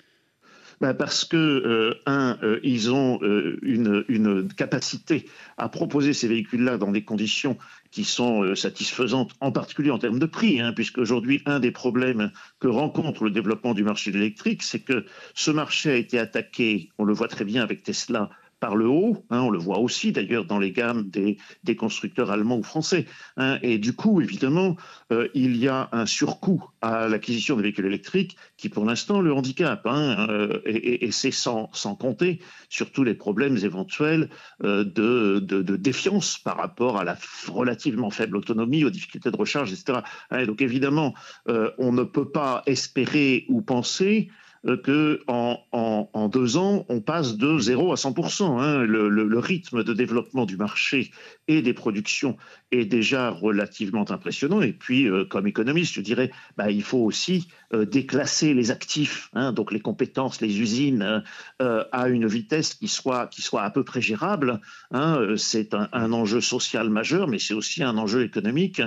ben 0.80 0.94
parce 0.94 1.24
que, 1.24 1.36
euh, 1.36 2.00
un, 2.06 2.38
euh, 2.44 2.60
ils 2.62 2.92
ont 2.92 3.18
euh, 3.22 3.58
une, 3.62 4.46
capacité 4.52 5.24
à 5.56 5.68
proposer 5.68 6.12
ces 6.12 6.28
véhicules-là 6.28 6.78
dans 6.78 6.92
des 6.92 7.02
conditions 7.02 7.58
qui 7.90 8.04
sont 8.04 8.54
satisfaisantes, 8.54 9.32
en 9.40 9.50
particulier 9.50 9.90
en 9.90 9.98
termes 9.98 10.20
de 10.20 10.26
prix, 10.26 10.60
hein, 10.60 10.72
puisque 10.72 10.98
aujourd'hui, 10.98 11.42
un 11.46 11.58
des 11.58 11.72
problèmes 11.72 12.30
que 12.60 12.68
rencontre 12.68 13.24
le 13.24 13.30
développement 13.30 13.74
du 13.74 13.82
marché 13.82 14.12
de 14.12 14.18
l'électrique, 14.18 14.62
c'est 14.62 14.78
que 14.78 15.04
ce 15.34 15.50
marché 15.50 15.90
a 15.90 15.96
été 15.96 16.16
attaqué, 16.16 16.90
on 16.98 17.04
le 17.04 17.12
voit 17.12 17.28
très 17.28 17.44
bien 17.44 17.64
avec 17.64 17.82
Tesla, 17.82 18.30
par 18.60 18.76
le 18.76 18.86
haut. 18.88 19.24
Hein, 19.30 19.40
on 19.40 19.50
le 19.50 19.58
voit 19.58 19.78
aussi 19.78 20.12
d'ailleurs 20.12 20.44
dans 20.44 20.58
les 20.58 20.72
gammes 20.72 21.08
des, 21.08 21.36
constructeurs 21.76 22.30
allemands 22.30 22.58
ou 22.58 22.62
français. 22.62 23.06
Hein, 23.36 23.58
et 23.62 23.78
du 23.78 23.94
coup, 23.94 24.20
évidemment, 24.20 24.76
euh, 25.12 25.28
il 25.34 25.56
y 25.56 25.68
a 25.68 25.88
un 25.92 26.06
surcoût 26.06 26.64
à 26.80 27.08
l'acquisition 27.08 27.56
des 27.56 27.62
véhicules 27.62 27.86
électriques 27.86 28.36
qui, 28.56 28.68
pour 28.68 28.84
l'instant, 28.84 29.20
le 29.20 29.32
handicap. 29.32 29.86
Hein, 29.86 30.26
euh, 30.30 30.60
et, 30.66 31.10
c'est 31.12 31.30
sans, 31.30 31.70
compter 31.98 32.40
sur 32.68 32.92
tous 32.92 33.04
les 33.04 33.14
problèmes 33.14 33.56
éventuels 33.56 34.28
euh, 34.62 34.84
de, 34.84 35.38
de, 35.40 35.76
défiance 35.76 36.38
par 36.38 36.56
rapport 36.56 36.98
à 36.98 37.04
la 37.04 37.16
relativement 37.48 38.10
faible 38.10 38.36
autonomie, 38.36 38.84
aux 38.84 38.90
difficultés 38.90 39.30
de 39.30 39.36
recharge, 39.36 39.72
etc. 39.72 40.00
donc 40.46 40.60
évidemment, 40.60 41.14
on 41.46 41.92
ne 41.92 42.02
peut 42.02 42.30
pas 42.30 42.62
espérer 42.66 43.46
ou 43.48 43.62
penser 43.62 44.28
euh, 44.28 44.32
que 44.64 45.22
en, 45.28 46.28
deux 46.28 46.56
ans, 46.56 46.84
on 46.88 47.00
passe 47.00 47.36
de 47.36 47.58
0 47.58 47.92
à 47.92 47.94
100%. 47.94 48.60
Hein. 48.60 48.82
Le, 48.84 49.08
le, 49.08 49.38
rythme 49.38 49.84
de 49.84 49.92
développement 49.92 50.46
du 50.46 50.56
marché 50.56 51.10
et 51.46 51.62
des 51.62 51.72
productions 51.72 52.36
est 52.70 52.84
déjà 52.84 53.30
relativement 53.30 54.10
impressionnant. 54.10 54.60
Et 54.60 54.72
puis, 54.72 55.08
euh, 55.08 55.24
comme 55.24 55.46
économiste, 55.46 55.94
je 55.94 56.00
dirais, 56.00 56.30
bah, 56.56 56.70
il 56.70 56.82
faut 56.82 56.98
aussi 56.98 57.48
euh, 57.74 57.84
déclasser 57.84 58.54
les 58.54 58.70
actifs, 58.70 59.30
hein, 59.34 59.52
donc 59.52 59.72
les 59.72 59.80
compétences, 59.80 60.40
les 60.40 60.60
usines, 60.60 61.22
à 61.60 62.08
une 62.08 62.26
vitesse 62.26 62.74
qui 62.74 62.88
soit, 62.88 63.26
qui 63.26 63.42
soit 63.42 63.62
à 63.62 63.70
peu 63.70 63.84
près 63.84 64.00
gérable. 64.00 64.60
Hein. 64.90 65.34
C'est 65.36 65.74
un, 65.74 65.88
un, 65.92 66.12
enjeu 66.12 66.40
social 66.40 66.88
majeur, 66.88 67.28
mais 67.28 67.38
c'est 67.38 67.54
aussi 67.54 67.82
un 67.82 67.98
enjeu 67.98 68.22
économique 68.22 68.80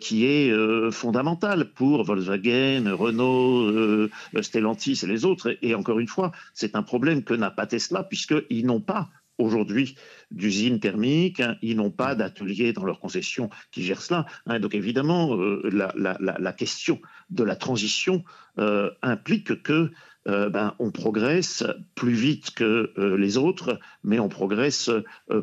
qui 0.00 0.24
est 0.24 0.52
fondamental 0.90 1.66
pour 1.66 2.04
Volkswagen, 2.04 2.92
Renault, 2.92 4.08
Stellantis 4.40 5.00
et 5.02 5.06
les 5.06 5.24
autres. 5.24 5.56
Et 5.62 5.74
encore 5.74 5.98
une 5.98 6.08
fois, 6.08 6.32
c'est 6.54 6.76
un 6.76 6.82
problème 6.82 7.22
que 7.22 7.34
n'a 7.34 7.50
pas 7.50 7.66
Tesla, 7.66 8.02
puisqu'ils 8.02 8.66
n'ont 8.66 8.80
pas 8.80 9.08
aujourd'hui 9.38 9.96
d'usines 10.30 10.80
thermiques, 10.80 11.40
hein, 11.40 11.56
ils 11.62 11.76
n'ont 11.76 11.90
pas 11.90 12.14
d'atelier 12.14 12.72
dans 12.72 12.84
leur 12.84 13.00
concession 13.00 13.50
qui 13.70 13.82
gèrent 13.82 14.02
cela. 14.02 14.26
Hein. 14.46 14.60
donc 14.60 14.74
évidemment, 14.74 15.34
euh, 15.36 15.62
la, 15.72 16.52
question 16.52 17.00
de 17.30 17.44
la 17.44 17.56
transition 17.56 18.24
euh, 18.58 18.90
implique 19.02 19.62
que 19.62 19.90
euh, 20.26 20.50
ben, 20.50 20.74
on 20.78 20.90
progresse 20.90 21.64
plus 21.94 22.12
vite 22.12 22.50
que 22.50 22.92
les 23.16 23.38
autres, 23.38 23.78
mais 24.02 24.18
on 24.18 24.28
progresse 24.28 24.90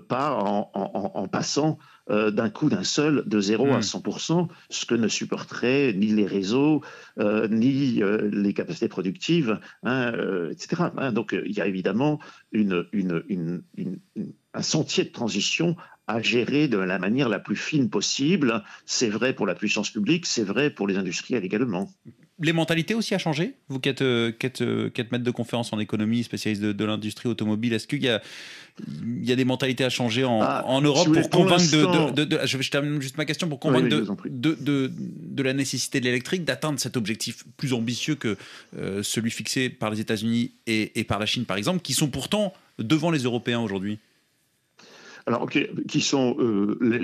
pas 0.08 0.32
en 0.34 1.28
passant 1.28 1.80
euh, 2.12 2.30
d'un 2.30 2.52
coup 2.52 2.70
d'un 2.70 2.84
seul, 2.84 3.24
de 3.26 3.40
0 3.40 3.74
à 3.74 3.80
100%, 3.80 4.44
hmm. 4.44 4.48
ce 4.70 4.86
que 4.86 4.94
ne 4.94 5.08
supporteraient 5.08 5.92
ni 5.94 6.08
les 6.08 6.28
réseaux, 6.28 6.82
euh, 7.20 7.48
ni 7.48 8.04
euh, 8.04 8.30
les 8.32 8.54
capacités 8.54 8.88
productives, 8.88 9.60
hein, 9.84 10.14
etc. 10.52 10.84
Hein, 10.98 11.12
donc 11.12 11.36
il 11.46 11.52
y 11.52 11.62
a 11.62 11.68
évidemment 11.68 12.20
une, 12.52 12.86
un 14.54 14.62
sentier 14.62 15.04
de 15.04 15.12
transition 15.12 15.76
à 16.08 16.22
gérer 16.22 16.68
de 16.68 16.78
la 16.78 17.00
manière 17.00 17.28
la 17.28 17.40
plus 17.40 17.56
fine 17.56 17.90
possible. 17.90 18.64
C'est 18.86 19.10
vrai 19.10 19.34
pour 19.34 19.48
la 19.48 19.56
puissance 19.56 19.90
publique, 19.90 20.28
c'est 20.28 20.44
vrai 20.44 20.70
pour 20.70 20.88
les 20.88 20.98
industriels 20.98 21.44
également 21.44 21.90
les 22.40 22.54
mentalités 22.54 22.94
aussi 22.94 23.16
à 23.16 23.18
changé? 23.18 23.56
Vous 23.70 23.80
qui 23.80 23.90
êtes, 23.90 24.02
euh, 24.02 24.32
euh, 24.62 24.90
maître 25.12 25.24
de 25.24 25.32
conférence 25.32 25.72
en 25.72 25.80
économie, 25.80 26.24
spécialiste 26.24 26.62
de, 26.62 26.86
l'industrie 26.86 27.30
automobile, 27.30 27.74
est-ce 27.74 27.88
qu'il 27.88 28.04
y 28.04 28.10
a, 28.10 28.22
il 28.80 29.24
y 29.24 29.32
a 29.32 29.36
des 29.36 29.46
mentalités 29.46 29.86
à 29.86 29.90
changer 29.90 30.26
en, 30.26 30.42
ah, 30.42 30.66
Europe 30.84 31.14
pour 31.14 31.30
convaincre 31.30 32.12
de, 32.12 32.40
je, 32.46 32.70
termine 32.70 33.02
juste 33.02 33.18
ma 33.18 33.26
question 33.26 33.48
pour 33.48 33.60
convaincre 33.60 33.88
de, 33.88 34.58
de, 34.60 35.44
la 35.44 35.54
nécessité 35.54 36.00
de 36.00 36.06
l'électrique, 36.06 36.44
d'atteindre 36.44 36.80
cet 36.80 36.98
objectif 36.98 37.46
plus 37.56 37.74
ambitieux 37.74 38.16
que 38.16 38.36
euh, 38.78 39.02
celui 39.02 39.32
fixé 39.32 39.70
par 39.70 39.90
les 39.90 40.02
États-Unis 40.02 40.52
et, 40.68 41.00
et 41.00 41.04
par 41.06 41.20
la 41.20 41.26
Chine, 41.26 41.46
par 41.46 41.58
exemple, 41.58 41.82
qui 41.82 41.94
sont 41.94 42.08
pourtant 42.08 42.54
devant 42.80 43.12
les 43.12 43.20
Européens 43.20 43.62
aujourd'hui? 43.62 44.00
Alors, 45.28 45.50
qui 45.50 46.02
sont 46.02 46.36
euh, 46.38 46.78
les, 46.82 47.00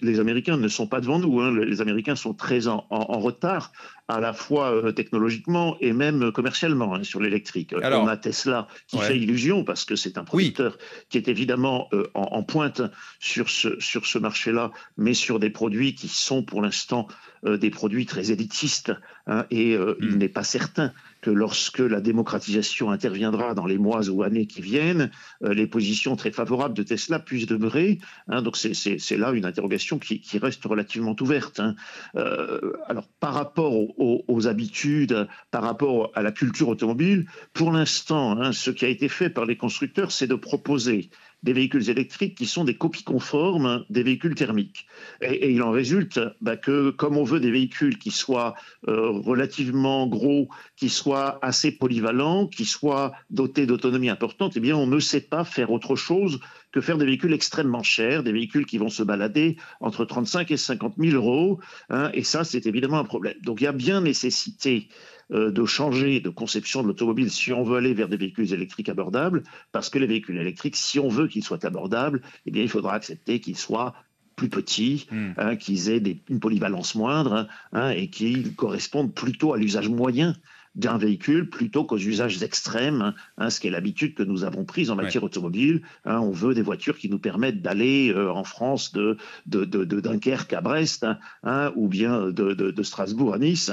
les, 0.00 0.20
Américains 0.20 0.56
ne 0.56 0.68
sont 0.68 0.86
pas 0.86 1.00
devant 1.00 1.18
nous. 1.18 1.40
Hein. 1.40 1.52
Les 1.64 1.80
Américains 1.80 2.14
sont 2.14 2.32
très 2.32 2.68
en, 2.68 2.84
retard, 2.88 3.72
à 4.08 4.20
la 4.20 4.32
fois 4.32 4.70
euh, 4.72 4.92
technologiquement 4.92 5.76
et 5.80 5.92
même 5.92 6.30
commercialement 6.32 6.94
hein, 6.94 7.02
sur 7.04 7.20
l'électrique. 7.20 7.74
On 8.02 8.06
a 8.08 8.16
Tesla 8.16 8.68
qui 8.86 8.98
fait 8.98 9.18
illusion 9.18 9.64
parce 9.64 9.84
que 9.84 9.96
c'est 9.96 10.18
un 10.18 10.24
producteur 10.24 10.76
qui 11.08 11.16
est 11.18 11.28
évidemment 11.28 11.88
euh, 11.92 12.04
en, 12.14 12.42
pointe 12.42 12.82
sur 13.18 13.48
ce 13.48 13.80
sur 13.80 14.04
ce 14.06 14.18
marché-là, 14.18 14.72
mais 14.98 15.14
sur 15.14 15.38
des 15.40 15.50
produits 15.50 15.94
qui 15.94 16.08
sont 16.08 16.42
pour 16.42 16.60
l'instant 16.62 17.08
des 17.46 17.68
produits 17.68 18.06
très 18.06 18.30
élitistes 18.30 18.90
hein, 19.26 19.44
et 19.50 19.74
euh, 19.76 19.96
il 20.00 20.12
Mm. 20.14 20.18
n'est 20.18 20.28
pas 20.30 20.44
certain 20.44 20.92
que 21.20 21.30
lorsque 21.30 21.78
la 21.78 22.00
démocratisation 22.00 22.90
interviendra 22.90 23.52
dans 23.54 23.66
les 23.66 23.76
mois 23.76 24.08
ou 24.08 24.22
années 24.22 24.46
qui 24.46 24.62
viennent, 24.62 25.10
euh, 25.42 25.52
les 25.52 25.66
positions 25.66 26.16
très 26.16 26.30
favorables 26.30 26.74
de 26.74 26.82
Tesla 26.82 27.18
puissent 27.18 27.46
demeurer. 27.46 27.98
hein. 28.28 28.40
donc 28.40 28.56
c'est- 28.56 28.72
c'est 28.74 28.98
c'est 28.98 29.18
là 29.18 29.32
une 29.32 29.44
interrogation 29.44 29.98
qui, 29.98 30.20
qui 30.20 30.38
reste 30.38 30.64
relativement 30.64 31.14
ouverte. 31.20 31.60
hein. 31.60 31.74
Euh, 32.16 32.72
alors 32.88 33.08
par 33.20 33.34
rapport 33.34 33.74
aux, 33.74 33.93
aux- 33.96 34.46
habitudes, 34.46 35.26
par 35.50 35.62
rapport 35.62 36.10
à 36.14 36.22
la 36.22 36.32
culture 36.32 36.68
automobile, 36.68 37.26
pour 37.52 37.72
l'instant, 37.72 38.38
hein, 38.38 38.52
ce 38.52 38.70
qui 38.70 38.84
a 38.84 38.88
été 38.88 39.08
fait 39.08 39.30
par 39.30 39.46
les 39.46 39.56
constructeurs, 39.56 40.12
c'est 40.12 40.26
de 40.26 40.34
proposer 40.34 41.08
des 41.44 41.52
véhicules 41.52 41.90
électriques 41.90 42.36
qui 42.36 42.46
sont 42.46 42.64
des 42.64 42.74
copies 42.74 43.04
conformes 43.04 43.84
des 43.90 44.02
véhicules 44.02 44.34
thermiques. 44.34 44.86
Et, 45.20 45.52
il 45.52 45.62
en 45.62 45.70
résulte 45.70 46.18
bah, 46.40 46.56
que 46.56 46.90
comme 46.90 47.18
on 47.18 47.24
veut 47.24 47.38
des 47.38 47.50
véhicules 47.50 47.98
qui 47.98 48.10
soient 48.10 48.54
euh, 48.88 49.10
relativement 49.10 50.06
gros, 50.06 50.48
qui 50.76 50.88
soient 50.88 51.38
assez 51.42 51.70
polyvalents, 51.70 52.46
qui 52.46 52.64
soient 52.64 53.12
dotés 53.30 53.66
d'autonomie 53.66 54.08
importante, 54.08 54.54
eh 54.56 54.60
bien 54.60 54.74
on 54.74 54.86
ne 54.86 54.98
sait 54.98 55.20
pas 55.20 55.44
faire 55.44 55.70
autre 55.70 55.96
chose 55.96 56.40
que 56.72 56.80
faire 56.80 56.98
des 56.98 57.06
véhicules 57.06 57.32
extrêmement 57.34 57.82
chers, 57.82 58.22
des 58.22 58.32
véhicules 58.32 58.66
qui 58.66 58.78
vont 58.78 58.88
se 58.88 59.02
balader 59.02 59.56
entre 59.80 60.04
35 60.04 60.50
et 60.50 60.56
50 60.56 60.94
000 60.98 61.14
euros. 61.14 61.60
hein, 61.90 62.10
et 62.14 62.24
ça, 62.24 62.42
c'est 62.42 62.66
évidemment 62.66 62.98
un 62.98 63.04
problème. 63.04 63.36
Donc 63.42 63.60
il 63.60 63.64
y 63.64 63.68
a 63.68 63.72
bien 63.72 64.00
nécessité 64.00 64.88
de 65.30 65.64
changer 65.64 66.20
de 66.20 66.28
conception 66.30 66.82
de 66.82 66.88
l'automobile 66.88 67.30
si 67.30 67.52
on 67.52 67.62
veut 67.62 67.76
aller 67.78 67.94
vers 67.94 68.08
des 68.08 68.16
véhicules 68.16 68.52
électriques 68.52 68.88
abordables, 68.88 69.42
parce 69.72 69.88
que 69.90 69.98
les 69.98 70.06
véhicules 70.06 70.38
électriques, 70.38 70.76
si 70.76 70.98
on 70.98 71.08
veut 71.08 71.28
qu'ils 71.28 71.44
soient 71.44 71.64
abordables, 71.64 72.22
eh 72.46 72.50
bien, 72.50 72.62
il 72.62 72.68
faudra 72.68 72.94
accepter 72.94 73.40
qu'ils 73.40 73.56
soient 73.56 73.94
plus 74.36 74.48
petits, 74.48 75.06
Mm. 75.12 75.30
hein, 75.36 75.56
qu'ils 75.56 75.90
aient 75.90 76.00
des- 76.00 76.20
une 76.28 76.40
polyvalence 76.40 76.96
moindre 76.96 77.32
hein, 77.32 77.46
hein, 77.72 77.90
et 77.90 78.08
qu'ils 78.08 78.54
correspondent 78.54 79.14
plutôt 79.14 79.52
à 79.54 79.58
l'usage 79.58 79.88
moyen 79.88 80.34
d'un 80.74 80.98
véhicule 80.98 81.48
plutôt 81.50 81.84
qu'aux 81.84 81.98
usages 81.98 82.42
extrêmes, 82.42 83.00
hein, 83.02 83.14
hein, 83.38 83.50
ce 83.50 83.60
qui 83.60 83.68
est 83.68 83.70
l'habitude 83.70 84.14
que 84.14 84.22
nous 84.24 84.42
avons 84.44 84.64
prise 84.64 84.90
en 84.90 84.96
matière 84.96 85.22
automobile. 85.22 85.82
hein. 86.04 86.18
on 86.20 86.30
veut 86.32 86.54
des 86.54 86.62
voitures 86.62 86.98
qui 86.98 87.08
nous 87.08 87.18
permettent 87.18 87.62
d'aller 87.62 88.10
euh, 88.12 88.30
en 88.32 88.44
France 88.44 88.92
de, 88.92 89.16
de, 89.46 89.64
de- 89.64 89.84
de 89.84 90.00
Dunkerque 90.00 90.52
à 90.52 90.60
Brest 90.60 91.06
hein, 91.44 91.72
ou 91.76 91.86
bien 91.88 92.26
de, 92.26 92.54
de- 92.54 92.70
de 92.72 92.82
Strasbourg 92.82 93.34
à 93.34 93.38
Nice. 93.38 93.70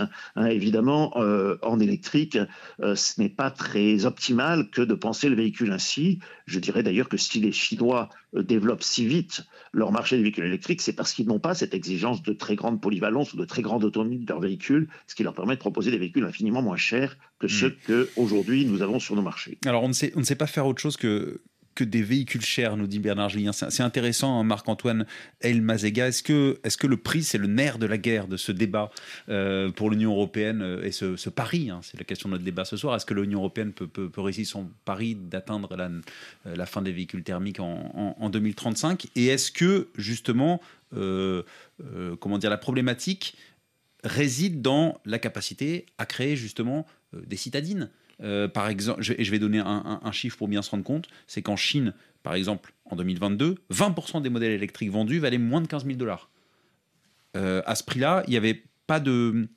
évidemment, 0.49 1.13
euh, 1.17 1.57
en 1.61 1.79
électrique, 1.79 2.37
euh, 2.81 2.95
ce 2.95 3.19
n'est 3.19 3.29
pas 3.29 3.51
très 3.51 4.05
optimal 4.05 4.69
que 4.69 4.81
de 4.81 4.93
penser 4.93 5.29
le 5.29 5.35
véhicule 5.35 5.71
ainsi. 5.71 6.19
Je 6.45 6.59
dirais 6.59 6.83
d'ailleurs 6.83 7.09
que 7.09 7.17
si 7.17 7.39
les 7.39 7.51
Chinois 7.51 8.09
développent 8.33 8.83
si 8.83 9.05
vite 9.05 9.43
leur 9.73 9.91
marché 9.91 10.17
des 10.17 10.23
véhicules 10.23 10.45
électriques, 10.45 10.81
c'est 10.81 10.93
parce 10.93 11.13
qu'ils 11.13 11.27
n'ont 11.27 11.39
pas 11.39 11.53
cette 11.53 11.73
exigence 11.73 12.23
de 12.23 12.33
très 12.33 12.55
grande 12.55 12.81
polyvalence 12.81 13.33
ou 13.33 13.37
de 13.37 13.45
très 13.45 13.61
grande 13.61 13.83
autonomie 13.83 14.19
de 14.19 14.27
leurs 14.27 14.39
véhicules, 14.39 14.89
ce 15.07 15.15
qui 15.15 15.23
leur 15.23 15.33
permet 15.33 15.55
de 15.55 15.59
proposer 15.59 15.91
des 15.91 15.97
véhicules 15.97 16.23
infiniment 16.23 16.61
moins 16.61 16.77
chers 16.77 17.17
que 17.39 17.47
ceux 17.47 17.71
que 17.71 18.09
aujourd'hui 18.15 18.65
nous 18.65 18.81
avons 18.81 18.99
sur 18.99 19.15
nos 19.15 19.21
marchés. 19.21 19.57
Alors, 19.65 19.83
on 19.83 19.87
ne, 19.87 19.93
sait, 19.93 20.13
on 20.15 20.19
ne 20.19 20.25
sait 20.25 20.35
pas 20.35 20.47
faire 20.47 20.65
autre 20.67 20.81
chose 20.81 20.97
que, 20.97 21.41
que 21.75 21.83
des 21.83 22.01
véhicules 22.03 22.41
chers, 22.41 22.75
nous 22.77 22.87
dit 22.87 22.99
Bernard 22.99 23.29
Julien. 23.29 23.51
C'est 23.53 23.83
intéressant, 23.83 24.39
hein, 24.39 24.43
Marc-Antoine 24.43 25.05
El 25.39 25.61
Mazega. 25.61 26.07
Est-ce 26.07 26.23
que, 26.23 26.59
est 26.63 26.75
que 26.77 26.87
le 26.87 26.97
prix, 26.97 27.23
c'est 27.23 27.37
le 27.37 27.47
nerf 27.47 27.77
de 27.77 27.85
la 27.85 27.97
guerre, 27.97 28.27
de 28.27 28.37
ce 28.37 28.51
débat 28.51 28.91
euh, 29.29 29.71
pour 29.71 29.89
l'Union 29.89 30.11
européenne 30.11 30.61
euh, 30.61 30.83
et 30.83 30.91
ce, 30.91 31.29
pari 31.29 31.69
hein, 31.69 31.79
C'est 31.83 31.97
la 31.97 32.03
question 32.03 32.29
de 32.29 32.33
notre 32.33 32.43
débat 32.43 32.65
ce 32.65 32.77
soir. 32.77 32.95
Est-ce 32.95 33.05
que 33.05 33.13
l'Union 33.13 33.39
européenne 33.39 33.71
peut, 33.71 33.87
peut, 33.87 34.09
réussir 34.21 34.45
son 34.45 34.69
pari 34.85 35.15
d'atteindre 35.15 35.75
la, 35.75 35.85
euh, 36.45 36.55
la 36.55 36.65
fin 36.65 36.81
des 36.81 36.91
véhicules 36.91 37.23
thermiques 37.23 37.59
en, 37.59 37.91
en- 37.95 38.15
en 38.23 38.29
2035 38.29 39.07
Et 39.15 39.27
est-ce 39.27 39.51
que, 39.51 39.87
justement, 39.97 40.61
comment 40.91 42.37
dire, 42.37 42.49
la 42.49 42.57
problématique 42.57 43.35
réside 44.03 44.61
dans 44.61 44.99
la 45.05 45.19
capacité 45.19 45.85
à 45.97 46.05
créer 46.05 46.35
justement 46.35 46.85
des 47.13 47.37
citadines? 47.37 47.89
Euh, 48.23 48.47
par 48.47 48.67
exemple, 48.67 49.01
je, 49.01 49.13
et 49.17 49.23
je 49.23 49.31
vais 49.31 49.39
donner 49.39 49.59
un, 49.59 50.11
chiffre 50.11 50.37
pour 50.37 50.47
bien 50.47 50.61
se 50.61 50.69
rendre 50.69 50.83
compte, 50.83 51.07
c'est 51.27 51.41
qu'en 51.41 51.55
Chine, 51.55 51.93
par 52.23 52.35
exemple, 52.35 52.73
en 52.85 52.95
2022, 52.95 53.55
20% 53.71 54.21
des 54.21 54.29
modèles 54.29 54.51
électriques 54.51 54.91
vendus 54.91 55.19
valaient 55.19 55.37
moins 55.37 55.61
de 55.61 55.67
15 55.67 55.85
000 55.85 55.97
dollars. 55.97 56.29
Euh, 57.35 57.61
à 57.65 57.75
ce 57.75 57.83
prix-là, 57.83 58.23
il 58.27 58.31
n'y 58.31 58.37
avait 58.37 58.63
pas 58.85 58.99
de, 58.99 59.47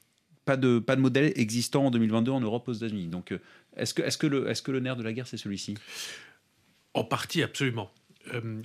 pas, 0.45 0.57
de, 0.57 0.79
pas 0.79 0.97
de 0.97 1.01
modèle 1.01 1.33
existant 1.37 1.87
en 1.87 1.91
2022 1.91 2.31
en 2.31 2.41
Europe, 2.41 2.69
aux 2.69 2.73
États-Unis. 2.73 3.09
Donc, 3.09 3.33
euh, 3.33 3.39
est-ce 3.77 3.93
que, 3.93 4.03
est 4.03 4.17
que, 4.17 4.27
le, 4.27 4.49
est 4.49 4.63
que 4.63 4.71
le 4.71 4.81
nerf 4.81 4.97
de 4.97 5.03
la 5.03 5.13
guerre, 5.13 5.27
c'est 5.27 5.37
celui-ci? 5.37 5.75
En 6.95 7.05
partie, 7.05 7.43
absolument. 7.43 7.91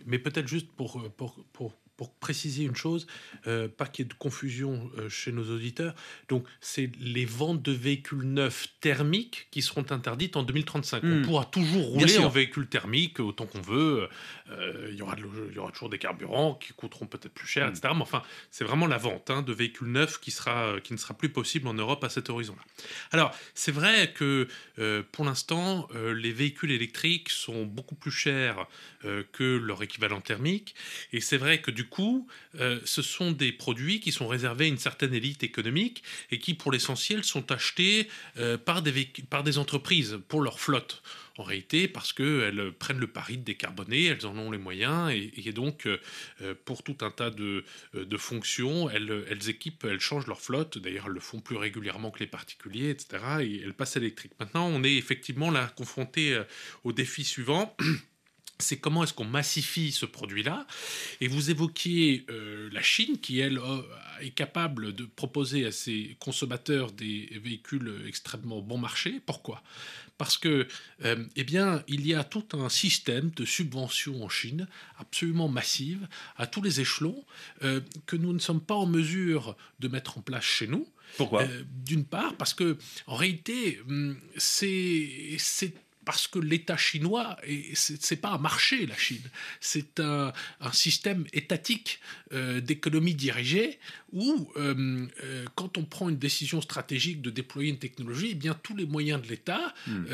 Mais 0.05 0.19
peut-être 0.19 0.47
juste 0.47 0.71
pour, 0.71 1.11
pour, 1.17 1.43
pour, 1.51 1.73
pour 1.99 2.13
préciser 2.13 2.63
une 2.63 2.77
chose, 2.77 3.07
euh, 3.45 3.67
pas 3.67 3.85
qu'il 3.85 4.05
y 4.05 4.05
ait 4.05 4.09
de 4.09 4.13
confusion 4.13 4.89
euh, 4.97 5.09
chez 5.09 5.33
nos 5.33 5.43
auditeurs. 5.53 5.93
Donc, 6.29 6.45
c'est 6.61 6.89
les 6.97 7.25
ventes 7.25 7.61
de 7.61 7.73
véhicules 7.73 8.21
neufs 8.23 8.69
thermiques 8.79 9.47
qui 9.51 9.61
seront 9.61 9.83
interdites 9.89 10.37
en 10.37 10.43
2035. 10.43 11.03
Hmm. 11.03 11.11
On 11.11 11.21
pourra 11.25 11.43
toujours 11.43 11.83
rouler 11.83 12.17
en 12.19 12.29
véhicule 12.29 12.67
thermique 12.67 13.19
autant 13.19 13.45
qu'on 13.47 13.59
veut. 13.59 14.07
Euh, 14.49 14.87
il, 14.89 14.95
y 14.95 15.01
aura 15.01 15.15
de 15.17 15.23
l'eau- 15.23 15.47
il 15.49 15.55
y 15.57 15.59
aura 15.59 15.71
toujours 15.73 15.89
des 15.89 15.97
carburants 15.97 16.55
qui 16.55 16.71
coûteront 16.71 17.05
peut-être 17.05 17.33
plus 17.33 17.47
cher, 17.49 17.67
Hmm. 17.67 17.71
etc. 17.71 17.89
Mais 17.93 18.01
enfin, 18.01 18.23
c'est 18.49 18.63
vraiment 18.63 18.87
la 18.87 18.97
vente 18.97 19.29
hein, 19.29 19.41
de 19.41 19.51
véhicules 19.51 19.89
neufs 19.91 20.21
qui, 20.21 20.31
sera, 20.31 20.79
qui 20.81 20.93
ne 20.93 20.97
sera 20.97 21.13
plus 21.15 21.27
possible 21.27 21.67
en 21.67 21.73
Europe 21.73 22.01
à 22.05 22.09
cet 22.09 22.29
horizon-là. 22.29 22.63
Alors, 23.11 23.35
c'est 23.55 23.73
vrai 23.73 24.13
que 24.13 24.47
pour 25.11 25.25
l'instant, 25.25 25.89
les 26.15 26.31
véhicules 26.31 26.71
électriques 26.71 27.27
sont 27.27 27.65
beaucoup 27.65 27.95
plus 27.95 28.11
chers 28.11 28.65
que 29.33 29.57
leur 29.57 29.83
équivalent 29.83 30.21
thermique. 30.21 30.75
Et 31.11 31.19
c'est 31.19 31.37
vrai 31.37 31.59
que 31.61 31.71
du 31.71 31.88
coup, 31.89 32.27
euh, 32.60 32.79
ce 32.86 33.01
sont 33.01 33.31
des 33.31 33.51
produits 33.51 34.00
qui 34.00 34.12
sont 34.12 34.27
réservés 34.27 34.65
à 34.65 34.67
une 34.67 34.77
certaine 34.77 35.13
élite 35.13 35.43
économique 35.43 36.03
et 36.31 36.39
qui, 36.39 36.53
pour 36.53 36.72
l'essentiel, 36.72 37.24
sont 37.24 37.51
achetés 37.51 38.08
euh, 38.38 38.58
par, 38.58 38.81
des 38.81 39.12
par 39.29 39.43
des 39.43 39.58
entreprises 39.58 40.19
pour 40.27 40.41
leur 40.41 40.60
flotte. 40.60 41.01
En 41.38 41.43
réalité, 41.43 41.88
parce 41.88 42.12
qu'elles 42.12 42.74
prennent 42.77 43.00
le 43.00 43.08
pari 43.08 43.38
de 43.38 43.43
décarboner, 43.43 44.05
elles 44.08 44.25
en 44.25 44.38
ont 44.38 44.51
les 44.51 44.58
moyens, 44.58 45.10
et, 45.13 45.53
donc, 45.53 45.88
euh, 45.88 45.98
pour 46.65 46.84
tout 46.84 46.98
un 47.00 47.12
tas 47.12 47.29
de, 47.29 47.63
fonctions, 48.17 48.89
elles, 48.89 49.24
elles 49.29 49.50
équipent, 49.50 49.86
elles 49.86 50.01
changent 50.01 50.27
leur 50.27 50.41
flotte. 50.41 50.77
D'ailleurs, 50.77 51.05
elles 51.08 51.13
le 51.13 51.22
font 51.22 51.39
plus 51.39 51.55
régulièrement 51.55 52.12
que 52.12 52.19
les 52.19 52.27
particuliers, 52.27 52.89
etc. 52.89 53.24
Et 53.39 53.62
elles 53.63 53.74
passent 53.74 53.96
à 53.96 54.01
l'électrique. 54.01 54.34
Maintenant, 54.38 54.67
on 54.67 54.84
est 54.84 54.96
effectivement 54.96 55.50
là 55.50 55.72
confronté 55.77 56.38
au 56.84 56.91
défi 56.91 57.24
suivant. 57.24 57.74
C'est 58.61 58.77
comment 58.77 59.05
est-ce 59.05 59.13
qu'on 59.13 59.23
massifie 59.23 59.93
ce 59.93 60.05
produit-là 60.05 60.67
Et 61.21 61.29
vous 61.29 61.49
évoquiez 61.49 62.25
euh, 62.29 62.69
la 62.73 62.81
Chine 62.81 63.17
qui, 63.17 63.39
elle, 63.39 63.57
euh, 63.57 63.81
est 64.19 64.31
capable 64.31 64.93
de 64.93 65.05
proposer 65.05 65.65
à 65.65 65.71
ses 65.71 66.17
consommateurs 66.19 66.91
des 66.91 67.39
véhicules 67.41 68.03
extrêmement 68.05 68.61
bon 68.61 68.77
marché. 68.77 69.21
Pourquoi? 69.25 69.63
Parce 70.17 70.37
que, 70.37 70.67
euh, 71.05 71.25
eh 71.37 71.45
bien, 71.45 71.83
il 71.87 72.05
y 72.05 72.13
a 72.13 72.25
tout 72.25 72.45
un 72.51 72.67
système 72.67 73.29
de 73.29 73.45
subventions 73.45 74.21
en 74.25 74.27
Chine 74.29 74.67
absolument 74.97 75.47
massive 75.47 76.05
à 76.35 76.45
tous 76.45 76.61
les 76.61 76.81
échelons 76.81 77.23
que 77.61 78.15
nous 78.17 78.33
ne 78.33 78.39
sommes 78.39 78.61
pas 78.61 78.75
en 78.75 78.85
mesure 78.85 79.55
de 79.79 79.87
mettre 79.87 80.17
en 80.17 80.21
place 80.21 80.43
chez 80.43 80.67
nous. 80.67 80.85
Pourquoi? 81.15 81.45
D'une 81.85 82.03
part, 82.03 82.35
parce 82.35 82.53
que 82.53 82.77
en 83.07 83.15
réalité, 83.15 83.79
hum, 83.87 84.17
c'est 84.37 85.37
parce 86.09 86.27
que 86.27 86.39
l'État 86.39 86.75
chinois, 86.75 87.37
et 87.45 87.71
c'est 87.75 88.15
pas 88.15 88.29
un 88.31 88.39
marché, 88.39 88.87
la 88.87 88.97
Chine, 88.97 89.29
c'est 89.59 89.99
un, 89.99 90.33
un 90.59 90.71
système 90.71 91.23
étatique 91.33 91.99
euh, 92.33 92.61
d'économie 92.61 93.13
dirigée 93.13 93.77
où, 94.11 94.51
euh, 94.57 95.05
euh, 95.23 95.45
quand 95.53 95.77
on 95.77 95.83
prend 95.83 96.09
une 96.09 96.17
décision 96.17 96.61
stratégique 96.61 97.21
de 97.21 97.29
déployer 97.29 97.69
une 97.69 97.77
technologie, 97.77 98.29
eh 98.31 98.33
bien 98.33 98.55
tous 98.55 98.75
les 98.75 98.87
moyens 98.87 99.21
de 99.21 99.27
l'État 99.27 99.71
Hmm. 99.85 100.05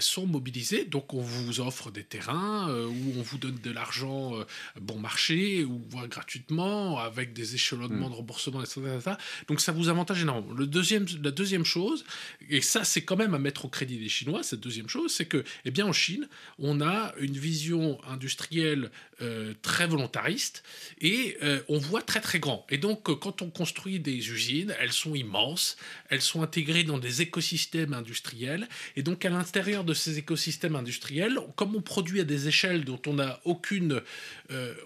sont 0.00 0.26
mobilisés. 0.26 0.84
Donc 0.84 1.14
on 1.14 1.20
vous 1.20 1.60
offre 1.60 1.90
des 1.90 2.02
terrains 2.02 2.68
où 2.86 3.14
on 3.16 3.22
vous 3.22 3.38
donne 3.38 3.58
de 3.62 3.70
l'argent 3.70 4.34
bon 4.80 4.98
marché 4.98 5.64
ou 5.64 5.80
voire 5.90 6.08
gratuitement 6.08 6.98
avec 6.98 7.32
des 7.32 7.54
échelonnements 7.54 8.08
Hmm. 8.08 8.12
de 8.12 8.16
remboursement, 8.16 8.60
etc., 8.62 8.80
etc. 8.96 9.16
Donc 9.46 9.60
ça 9.60 9.70
vous 9.72 9.88
avantage 9.88 10.22
énormément. 10.22 10.52
Le 10.52 10.66
deuxième, 10.66 11.06
la 11.22 11.30
deuxième 11.30 11.64
chose, 11.64 12.04
et 12.50 12.60
ça 12.60 12.82
c'est 12.82 13.02
quand 13.02 13.16
même 13.16 13.34
à 13.34 13.38
mettre 13.38 13.64
au 13.66 13.68
crédit 13.68 13.98
des 13.98 14.08
Chinois, 14.08 14.42
cette 14.42 14.60
deuxième 14.60 14.88
chose, 14.88 15.12
c'est 15.12 15.27
que, 15.28 15.44
eh 15.64 15.70
bien 15.70 15.86
en 15.86 15.92
Chine, 15.92 16.28
on 16.58 16.80
a 16.80 17.14
une 17.18 17.36
vision 17.36 17.98
industrielle 18.04 18.90
euh, 19.20 19.52
très 19.62 19.88
volontariste 19.88 20.62
et 21.00 21.36
euh, 21.42 21.60
on 21.68 21.78
voit 21.78 22.02
très 22.02 22.20
très 22.20 22.38
grand. 22.38 22.64
Et 22.70 22.78
donc 22.78 23.10
euh, 23.10 23.16
quand 23.16 23.42
on 23.42 23.50
construit 23.50 23.98
des 23.98 24.30
usines, 24.30 24.74
elles 24.78 24.92
sont 24.92 25.14
immenses, 25.14 25.76
elles 26.08 26.20
sont 26.20 26.40
intégrées 26.42 26.84
dans 26.84 26.98
des 26.98 27.20
écosystèmes 27.20 27.94
industriels 27.94 28.68
et 28.94 29.02
donc 29.02 29.24
à 29.24 29.30
l'intérieur 29.30 29.82
de 29.82 29.92
ces 29.92 30.18
écosystèmes 30.18 30.76
industriels, 30.76 31.38
comme 31.56 31.74
on 31.74 31.82
produit 31.82 32.20
à 32.20 32.24
des 32.24 32.46
échelles 32.46 32.84
dont 32.84 33.00
on 33.06 33.14
n'a 33.14 33.40
aucune, 33.44 34.02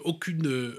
aucune, 0.03 0.73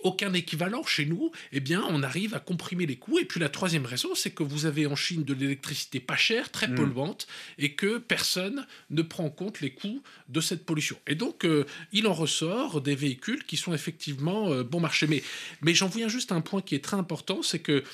aucun 0.00 0.32
équivalent 0.32 0.82
chez 0.84 1.04
nous, 1.04 1.30
eh 1.52 1.60
bien 1.60 1.84
on 1.88 2.02
arrive 2.02 2.34
à 2.34 2.40
comprimer 2.40 2.86
les 2.86 2.96
coûts. 2.96 3.18
Et 3.18 3.24
puis 3.24 3.40
la 3.40 3.48
troisième 3.48 3.86
raison, 3.86 4.14
c'est 4.14 4.30
que 4.30 4.42
vous 4.42 4.66
avez 4.66 4.86
en 4.86 4.96
Chine 4.96 5.24
de 5.24 5.34
l'électricité 5.34 6.00
pas 6.00 6.16
chère, 6.16 6.50
très 6.50 6.68
Mm. 6.68 6.74
polluante, 6.74 7.26
et 7.58 7.74
que 7.74 7.98
personne 7.98 8.66
ne 8.90 9.02
prend 9.02 9.24
en 9.24 9.30
compte 9.30 9.60
les 9.60 9.70
coûts 9.70 10.02
de 10.28 10.40
cette 10.40 10.64
pollution. 10.64 10.98
Et 11.06 11.14
donc, 11.14 11.46
il 11.92 12.06
en 12.06 12.14
ressort 12.14 12.80
des 12.80 12.94
véhicules 12.94 13.44
qui 13.44 13.56
sont 13.56 13.72
effectivement 13.74 14.62
bon 14.62 14.80
marché. 14.80 15.06
Mais, 15.06 15.22
mais 15.62 15.74
j'en 15.74 15.88
viens 15.88 16.08
juste 16.08 16.32
à 16.32 16.34
un 16.34 16.40
point 16.40 16.62
qui 16.62 16.74
est 16.74 16.84
très 16.84 16.96
important, 16.96 17.42
c'est 17.42 17.60
que 17.60 17.84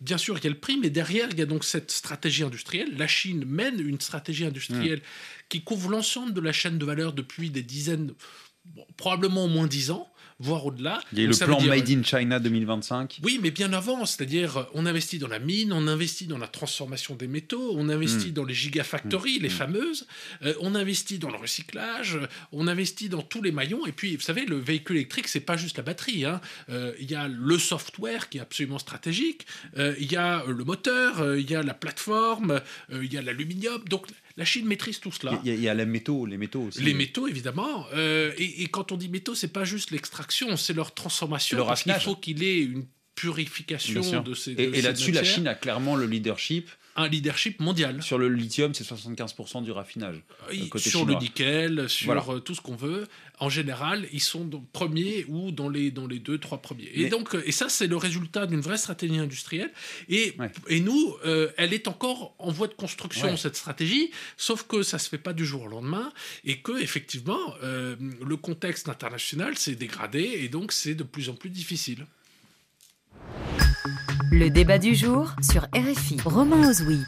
bien 0.00 0.18
sûr, 0.18 0.36
il 0.38 0.44
y 0.44 0.46
a 0.46 0.50
le 0.50 0.58
prix, 0.58 0.76
mais 0.78 0.90
derrière, 0.90 1.28
il 1.30 1.38
y 1.38 1.42
a 1.42 1.46
donc 1.46 1.64
cette 1.64 1.90
stratégie 1.90 2.42
industrielle. 2.42 2.96
La 2.96 3.06
Chine 3.06 3.44
mène 3.46 3.80
une 3.80 4.00
stratégie 4.00 4.44
industrielle 4.44 4.98
mmh. 4.98 5.46
qui 5.48 5.62
couvre 5.62 5.90
l'ensemble 5.90 6.34
de 6.34 6.40
la 6.40 6.52
chaîne 6.52 6.78
de 6.78 6.84
valeur 6.84 7.12
depuis 7.12 7.50
des 7.50 7.62
dizaines, 7.62 8.12
probablement 8.96 9.44
au 9.44 9.48
moins 9.48 9.66
dix 9.66 9.90
ans 9.90 10.10
voire 10.38 10.66
au-delà. 10.66 11.00
Il 11.12 11.20
y 11.20 11.24
a 11.24 11.28
le 11.28 11.36
plan 11.36 11.60
Made 11.60 11.90
in 11.90 12.02
China 12.02 12.38
2025. 12.38 13.20
Oui, 13.22 13.38
mais 13.42 13.50
bien 13.50 13.72
avant, 13.72 14.04
c'est-à-dire 14.04 14.66
on 14.74 14.84
investit 14.84 15.18
dans 15.18 15.28
la 15.28 15.38
mine, 15.38 15.72
on 15.72 15.86
investit 15.88 16.26
dans 16.26 16.38
la 16.38 16.48
transformation 16.48 17.14
des 17.14 17.26
métaux, 17.26 17.72
on 17.74 17.88
investit 17.88 18.30
hmm. 18.30 18.34
dans 18.34 18.44
les 18.44 18.54
gigafactories, 18.54 19.38
les 19.38 19.48
hmm. 19.48 19.52
fameuses, 19.52 20.06
euh, 20.42 20.54
on 20.60 20.74
investit 20.74 21.18
dans 21.18 21.30
le 21.30 21.38
recyclage, 21.38 22.18
on 22.52 22.68
investit 22.68 23.08
dans 23.08 23.22
tous 23.22 23.42
les 23.42 23.52
maillons. 23.52 23.86
Et 23.86 23.92
puis, 23.92 24.16
vous 24.16 24.22
savez, 24.22 24.44
le 24.44 24.56
véhicule 24.56 24.96
électrique, 24.96 25.28
c'est 25.28 25.40
pas 25.40 25.56
juste 25.56 25.78
la 25.78 25.82
batterie. 25.82 26.24
Hein. 26.24 26.40
Euh, 26.68 26.92
il 27.00 27.10
y 27.10 27.14
a 27.14 27.28
le 27.28 27.58
software 27.58 28.28
qui 28.28 28.38
est 28.38 28.42
absolument 28.42 28.78
stratégique, 28.78 29.46
euh, 29.78 29.94
il 29.98 30.12
y 30.12 30.16
a 30.16 30.44
le 30.46 30.64
moteur, 30.64 31.36
il 31.36 31.50
y 31.50 31.54
a 31.54 31.62
la 31.62 31.74
plateforme, 31.74 32.60
il 32.92 33.12
y 33.12 33.16
a 33.16 33.22
l'aluminium. 33.22 33.82
Donc 33.88 34.06
la 34.36 34.44
Chine 34.44 34.66
maîtrise 34.66 35.00
tout 35.00 35.12
cela. 35.12 35.40
Il 35.44 35.60
y, 35.60 35.68
a, 35.68 35.74
les 35.74 35.86
métaux, 35.86 36.26
les 36.26 36.36
métaux 36.36 36.62
aussi. 36.62 36.82
Les 36.82 36.94
métaux, 36.94 37.26
évidemment. 37.26 37.86
Euh, 37.94 38.32
et, 38.36 38.66
quand 38.68 38.92
on 38.92 38.96
dit 38.96 39.08
métaux, 39.08 39.34
c'est 39.34 39.52
pas 39.52 39.64
juste 39.64 39.90
l'extraction, 39.90 40.56
c'est 40.56 40.74
leur 40.74 40.94
transformation. 40.94 41.64
parce 41.66 41.82
qu'il 41.82 41.92
faut 41.94 42.16
qu'il 42.16 42.42
ait 42.42 42.60
une 42.60 42.86
purification 43.14 44.22
de 44.22 44.34
ces. 44.34 44.52
et, 44.52 44.78
et 44.78 44.82
là-dessus, 44.82 45.12
la 45.12 45.24
Chine 45.24 45.48
a 45.48 45.54
clairement 45.54 45.96
le 45.96 46.06
leadership 46.06 46.70
un 46.96 47.08
leadership 47.08 47.60
mondial. 47.60 48.02
Sur 48.02 48.18
le 48.18 48.28
lithium, 48.28 48.74
c'est 48.74 48.84
75% 48.84 49.62
du 49.62 49.70
raffinage. 49.70 50.22
Euh, 50.50 50.78
sur 50.78 51.04
le 51.04 51.14
nickel, 51.14 51.88
sur 51.88 52.32
euh, 52.32 52.40
tout 52.40 52.54
ce 52.54 52.60
qu'on 52.60 52.74
veut. 52.74 53.06
En 53.38 53.50
général, 53.50 54.08
ils 54.12 54.20
sont 54.20 54.48
premiers 54.72 55.26
ou 55.28 55.50
dans 55.52 55.68
les, 55.68 55.90
dans 55.90 56.06
les 56.06 56.18
deux, 56.18 56.38
trois 56.38 56.62
premiers. 56.62 56.90
Et, 56.94 57.08
donc, 57.10 57.34
euh, 57.34 57.42
et 57.44 57.52
ça, 57.52 57.68
c'est 57.68 57.86
le 57.86 57.96
résultat 57.96 58.46
d'une 58.46 58.60
vraie 58.60 58.78
stratégie 58.78 59.18
industrielle. 59.18 59.70
Et, 60.08 60.34
et 60.68 60.80
nous, 60.80 61.14
elle 61.56 61.74
est 61.74 61.86
encore 61.86 62.34
en 62.38 62.50
voie 62.50 62.68
de 62.68 62.74
construction, 62.74 63.36
cette 63.36 63.56
stratégie, 63.56 64.10
sauf 64.36 64.62
que 64.66 64.82
ça 64.82 64.96
ne 64.96 65.02
se 65.02 65.08
fait 65.08 65.18
pas 65.18 65.34
du 65.34 65.44
jour 65.44 65.64
au 65.64 65.68
lendemain 65.68 66.12
et 66.44 66.58
que, 66.60 66.80
effectivement, 66.80 67.54
le 67.62 68.36
contexte 68.36 68.88
international 68.88 69.58
s'est 69.58 69.74
dégradé 69.74 70.20
et 70.20 70.48
donc 70.48 70.72
c'est 70.72 70.94
de 70.94 71.02
plus 71.02 71.28
en 71.28 71.34
plus 71.34 71.50
difficile. 71.50 72.06
Le 74.32 74.48
débat 74.48 74.78
du 74.78 74.94
jour 74.94 75.34
sur 75.40 75.62
RFI. 75.74 76.18
Romain 76.24 76.68
Ozoui. 76.68 77.04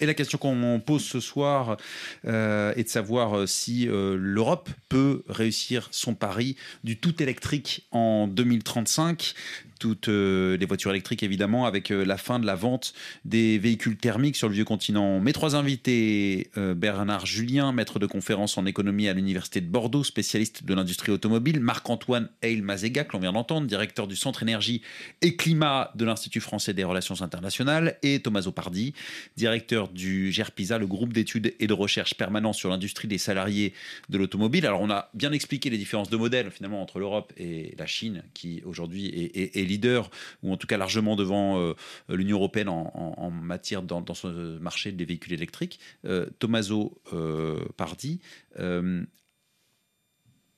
Et 0.00 0.06
la 0.06 0.14
question 0.14 0.38
qu'on 0.38 0.80
pose 0.84 1.04
ce 1.04 1.20
soir 1.20 1.76
euh, 2.24 2.72
est 2.76 2.84
de 2.84 2.88
savoir 2.88 3.36
euh, 3.36 3.46
si 3.46 3.88
euh, 3.88 4.16
l'Europe 4.18 4.70
peut 4.88 5.24
réussir 5.28 5.88
son 5.90 6.14
pari 6.14 6.56
du 6.84 6.98
tout 6.98 7.20
électrique 7.22 7.86
en 7.90 8.28
2035 8.28 9.34
toutes 9.78 10.08
les 10.08 10.66
voitures 10.66 10.90
électriques 10.90 11.22
évidemment, 11.22 11.64
avec 11.64 11.90
la 11.90 12.16
fin 12.16 12.40
de 12.40 12.46
la 12.46 12.56
vente 12.56 12.94
des 13.24 13.58
véhicules 13.58 13.96
thermiques 13.96 14.34
sur 14.34 14.48
le 14.48 14.54
vieux 14.54 14.64
continent. 14.64 15.20
Mes 15.20 15.32
trois 15.32 15.54
invités, 15.54 16.50
Bernard 16.56 17.26
Julien, 17.26 17.70
maître 17.70 18.00
de 18.00 18.06
conférence 18.06 18.58
en 18.58 18.66
économie 18.66 19.06
à 19.06 19.12
l'Université 19.12 19.60
de 19.60 19.68
Bordeaux, 19.68 20.02
spécialiste 20.02 20.64
de 20.64 20.74
l'industrie 20.74 21.12
automobile, 21.12 21.60
Marc-Antoine 21.60 22.28
Eil-Mazega, 22.42 23.04
que 23.04 23.12
l'on 23.12 23.20
vient 23.20 23.32
d'entendre, 23.32 23.68
directeur 23.68 24.08
du 24.08 24.16
Centre 24.16 24.42
énergie 24.42 24.82
et 25.22 25.36
climat 25.36 25.92
de 25.94 26.04
l'Institut 26.04 26.40
français 26.40 26.74
des 26.74 26.82
relations 26.82 27.22
internationales, 27.22 27.98
et 28.02 28.18
Thomas 28.18 28.48
Pardi, 28.50 28.94
directeur 29.36 29.87
du 29.92 30.32
GERPISA, 30.32 30.78
le 30.78 30.86
groupe 30.86 31.12
d'études 31.12 31.54
et 31.58 31.66
de 31.66 31.72
recherche 31.72 32.14
permanent 32.14 32.52
sur 32.52 32.70
l'industrie 32.70 33.08
des 33.08 33.18
salariés 33.18 33.72
de 34.08 34.18
l'automobile. 34.18 34.66
Alors 34.66 34.80
on 34.80 34.90
a 34.90 35.10
bien 35.14 35.32
expliqué 35.32 35.70
les 35.70 35.78
différences 35.78 36.10
de 36.10 36.16
modèles 36.16 36.50
finalement 36.50 36.82
entre 36.82 36.98
l'Europe 36.98 37.32
et 37.36 37.74
la 37.78 37.86
Chine, 37.86 38.22
qui 38.34 38.62
aujourd'hui 38.64 39.06
est, 39.34 39.64
leader, 39.64 40.10
ou 40.42 40.52
en 40.52 40.56
tout 40.56 40.66
cas 40.66 40.76
largement 40.76 41.16
devant 41.16 41.60
euh, 41.60 41.74
l'Union 42.08 42.38
européenne 42.38 42.68
en, 42.68 43.30
matière 43.30 43.82
dans, 43.82 44.14
ce 44.14 44.58
marché 44.58 44.92
des 44.92 45.04
véhicules 45.04 45.32
électriques. 45.32 45.78
Euh, 46.04 46.26
Tommaso 46.38 47.00
euh, 47.12 47.64
Pardi, 47.76 48.20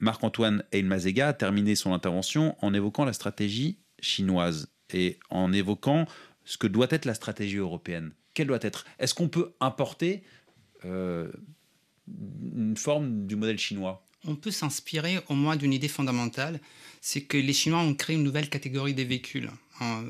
Marc-Antoine 0.00 0.64
Eilmazega 0.72 1.28
a 1.28 1.32
terminé 1.34 1.74
son 1.74 1.92
intervention 1.92 2.56
en 2.64 2.72
évoquant 2.72 3.04
la 3.04 3.12
stratégie 3.12 3.78
chinoise 4.00 4.68
et 4.94 5.18
en 5.28 5.52
évoquant 5.52 6.06
ce 6.44 6.56
que 6.56 6.66
doit 6.66 6.86
être 6.90 7.04
la 7.04 7.14
stratégie 7.14 7.58
européenne 7.58 8.12
quelle 8.40 8.48
doit 8.48 8.58
être 8.62 8.86
Est-ce 8.98 9.12
qu'on 9.12 9.28
peut 9.28 9.52
importer 9.60 10.22
euh, 10.86 11.30
une 12.08 12.74
forme 12.74 13.26
du 13.26 13.36
modèle 13.36 13.58
chinois? 13.58 14.02
On 14.24 14.34
peut 14.34 14.50
s'inspirer 14.50 15.18
au 15.28 15.34
moins 15.34 15.56
d'une 15.56 15.74
idée 15.74 15.88
fondamentale, 15.88 16.58
c'est 17.02 17.20
que 17.20 17.36
les 17.36 17.52
Chinois 17.52 17.80
ont 17.80 17.92
créé 17.94 18.16
une 18.16 18.22
nouvelle 18.22 18.48
catégorie 18.48 18.94
des 18.94 19.04
véhicules. 19.04 19.50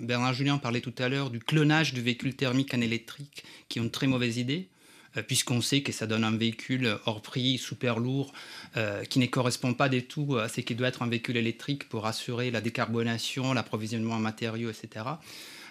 Bernard 0.02 0.34
Julien 0.34 0.58
parlait 0.58 0.80
tout 0.80 0.94
à 0.98 1.08
l'heure 1.08 1.30
du 1.30 1.40
clonage 1.40 1.92
de 1.92 2.00
véhicules 2.00 2.36
thermiques 2.36 2.72
en 2.72 2.80
électrique, 2.80 3.42
qui 3.68 3.80
ont 3.80 3.84
une 3.84 3.90
très 3.90 4.06
mauvaise 4.06 4.36
idée 4.36 4.68
euh, 5.16 5.22
puisqu'on 5.24 5.60
sait 5.60 5.82
que 5.82 5.90
ça 5.90 6.06
donne 6.06 6.22
un 6.22 6.36
véhicule 6.36 6.98
hors 7.06 7.22
prix, 7.22 7.58
super 7.58 7.98
lourd, 7.98 8.32
euh, 8.76 9.02
qui 9.02 9.18
ne 9.18 9.26
correspond 9.26 9.74
pas 9.74 9.88
du 9.88 10.04
tout 10.04 10.38
à 10.38 10.48
ce 10.48 10.60
qui 10.60 10.76
doit 10.76 10.86
être 10.86 11.02
un 11.02 11.08
véhicule 11.08 11.36
électrique 11.36 11.88
pour 11.88 12.06
assurer 12.06 12.52
la 12.52 12.60
décarbonation, 12.60 13.52
l'approvisionnement 13.52 14.14
en 14.14 14.20
matériaux, 14.20 14.70
etc. 14.70 15.04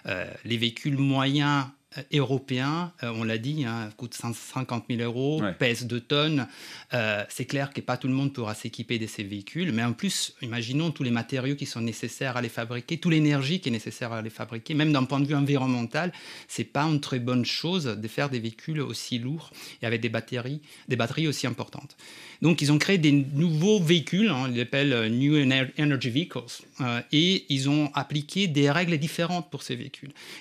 les 0.06 0.58
véhicules 0.58 0.98
moyens 0.98 1.66
euh, 1.98 2.04
européen, 2.14 2.94
euh, 3.02 3.12
on 3.16 3.24
l'a 3.24 3.40
dit, 3.40 3.66
hein, 3.66 3.90
coûte 3.98 4.14
150 4.14 4.86
000 4.92 5.02
euros, 5.02 5.42
pèse 5.58 5.88
2 5.88 6.00
tonnes. 6.00 6.48
Euh, 6.94 7.24
c'est 7.30 7.46
clair 7.46 7.74
que 7.74 7.82
pas 7.82 7.98
tout 7.98 8.08
le 8.08 8.14
monde 8.14 8.32
pourra 8.32 8.54
s'équiper 8.54 9.00
de 9.00 9.08
ces 9.08 9.24
véhicules, 9.24 9.72
mais 9.72 9.84
en 9.84 9.94
plus, 9.94 10.36
imaginons 10.44 10.92
tous 10.92 11.02
les 11.02 11.10
matériaux 11.10 11.56
qui 11.56 11.66
sont 11.66 11.82
nécessaires 11.82 12.38
à 12.38 12.44
les 12.44 12.50
fabriquer, 12.50 12.98
toute 12.98 13.12
l'énergie 13.12 13.60
qui 13.60 13.70
est 13.70 13.72
nécessaire 13.72 14.14
à 14.14 14.22
les 14.22 14.30
fabriquer, 14.30 14.76
même 14.76 14.94
d'un 14.94 15.04
point 15.04 15.20
de 15.20 15.26
vue 15.26 15.34
environnemental, 15.34 16.14
c'est 16.48 16.64
pas 16.64 16.84
une 16.84 17.02
très 17.02 17.18
bonne 17.18 17.46
chose 17.46 17.86
de 17.86 18.08
faire 18.08 18.30
des 18.30 18.40
véhicules 18.40 18.82
aussi 18.82 19.18
lourds 19.18 19.50
et 19.82 19.88
avec 19.88 20.00
des 20.00 20.10
batteries, 20.10 20.62
des 20.90 20.96
batteries 20.96 21.28
aussi 21.28 21.48
importantes. 21.48 21.98
Donc, 22.44 22.62
ils 22.62 22.72
ont 22.72 22.78
créé 22.78 23.00
des 23.00 23.12
nouveaux 23.12 23.80
véhicules, 23.80 24.30
hein, 24.30 24.46
ils 24.48 24.56
les 24.56 24.62
appellent 24.62 24.94
euh, 24.94 25.10
New 25.10 25.36
Energy 25.36 26.10
Vehicles, 26.10 26.40
euh, 26.82 27.02
et 27.12 27.46
ils 27.50 27.68
ont 27.68 27.90
appliqué 27.96 28.48
des 28.48 28.70
règles 28.70 28.98
différentes 28.98 29.50
pour 29.50 29.64
ces 29.64 29.76
véhicules. 29.76 29.88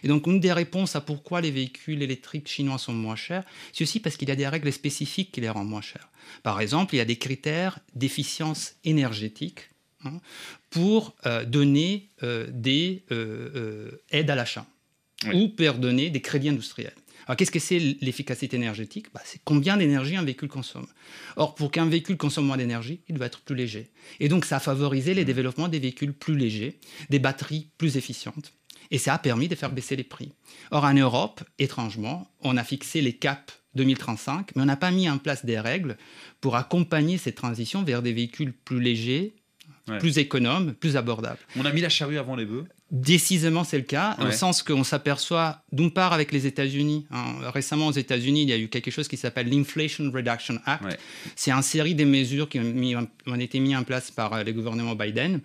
Et 0.03 0.09
donc, 0.09 0.27
une 0.27 0.41
des 0.41 0.53
réponses 0.53 0.97
à 0.97 1.01
pourquoi 1.01 1.41
les 1.41 1.51
véhicules 1.51 2.03
électriques 2.03 2.49
chinois 2.49 2.79
sont 2.79 2.93
moins 2.93 3.17
chers, 3.17 3.45
c'est 3.73 3.85
aussi 3.85 4.01
parce 4.01 4.17
qu'il 4.17 4.29
y 4.29 4.33
a 4.33 4.37
des 4.37 4.49
règles 4.49 4.73
spécifiques 4.73 5.33
qui 5.33 5.41
les 5.41 5.49
rendent 5.49 5.69
moins 5.69 5.81
chers. 5.81 6.09
Par 6.43 6.61
exemple, 6.61 6.95
il 6.95 6.99
y 6.99 7.01
a 7.01 7.05
des 7.05 7.17
critères 7.17 7.79
d'efficience 7.95 8.75
énergétique 8.85 9.71
hein, 10.05 10.21
pour 10.71 11.15
euh, 11.27 11.45
donner 11.45 12.09
des 12.51 13.05
aides 14.11 14.31
à 14.31 14.35
l'achat 14.35 14.67
ou 15.35 15.49
pour 15.49 15.75
donner 15.75 16.11
des 16.11 16.21
crédits 16.21 16.49
industriels. 16.49 16.95
Alors 17.29 17.37
qu'est-ce 17.37 17.51
que 17.51 17.59
c'est 17.59 17.79
l'efficacité 18.01 18.57
énergétique? 18.57 19.09
Bah, 19.13 19.21
C'est 19.23 19.41
combien 19.45 19.77
d'énergie 19.77 20.17
un 20.17 20.25
véhicule 20.25 20.49
consomme. 20.49 20.87
Or, 21.37 21.55
pour 21.55 21.71
qu'un 21.71 21.87
véhicule 21.87 22.17
consomme 22.17 22.47
moins 22.47 22.57
d'énergie, 22.57 23.01
il 23.07 23.17
doit 23.17 23.27
être 23.27 23.41
plus 23.41 23.55
léger. 23.55 23.91
Et 24.19 24.31
donc, 24.31 24.47
ça 24.47 24.57
a 24.57 24.61
favorisé 24.61 25.13
les 25.13 25.27
développements 25.27 25.69
des 25.69 25.79
véhicules 25.79 26.15
plus 26.15 26.37
légers, 26.37 26.79
des 27.11 27.19
batteries 27.19 27.69
plus 27.77 27.99
efficientes. 27.99 28.53
Et 28.91 28.99
ça 28.99 29.15
a 29.15 29.19
permis 29.19 29.49
de 29.49 29.55
faire 29.55 29.73
baisser 29.73 29.97
les 29.97 30.05
prix. 30.05 30.33
Or, 30.71 30.85
en 30.85 30.95
Europe, 30.95 31.43
étrangement, 31.59 32.31
on 32.41 32.57
a 32.57 32.65
fixé 32.65 33.01
les 33.01 33.13
caps 33.13 33.61
2035, 33.75 34.57
mais 34.57 34.63
on 34.63 34.67
n'a 34.67 34.77
pas 34.77 34.91
mis 34.91 35.09
en 35.09 35.19
place 35.19 35.45
des 35.45 35.61
règles 35.61 35.97
pour 36.41 36.57
accompagner 36.57 37.19
cette 37.19 37.37
transition 37.37 37.83
vers 37.83 38.03
des 38.03 38.13
véhicules 38.13 38.53
plus 38.53 38.81
légers, 38.81 39.35
plus 39.99 40.19
économes, 40.19 40.75
plus 40.75 40.97
abordables. 40.97 41.39
On 41.57 41.65
a 41.65 41.73
mis 41.73 41.81
la 41.81 41.89
charrue 41.89 42.19
avant 42.19 42.37
les 42.37 42.45
bœufs 42.45 42.67
Décisément, 42.91 43.65
c'est 43.65 43.77
le 43.77 43.85
cas, 43.85 44.17
dans 44.19 44.25
le 44.25 44.33
sens 44.33 44.63
qu'on 44.63 44.83
s'aperçoit, 44.83 45.61
d'une 45.73 45.91
part 45.91 46.15
avec 46.15 46.33
les 46.33 46.47
États-Unis, 46.47 47.07
hein, 47.11 47.51
récemment 47.53 47.89
aux 47.89 47.93
États-Unis, 47.93 48.45
il 48.45 48.49
y 48.49 48.53
a 48.55 48.57
eu 48.57 48.69
quelque 48.69 48.91
chose 48.91 49.09
qui 49.09 49.19
s'appelle 49.19 49.51
l'Inflation 49.51 50.11
Reduction 50.11 50.59
Act. 50.65 50.99
C'est 51.37 51.51
une 51.51 51.61
série 51.61 51.95
de 51.95 52.05
mesures 52.05 52.49
qui 52.49 52.59
ont, 52.59 53.35
été 53.35 53.61
mises 53.61 53.77
en 53.77 53.83
place 53.83 54.11
par 54.11 54.33
euh, 54.33 54.43
le 54.43 54.53
gouvernement 54.55 54.95
Biden, 54.95 55.43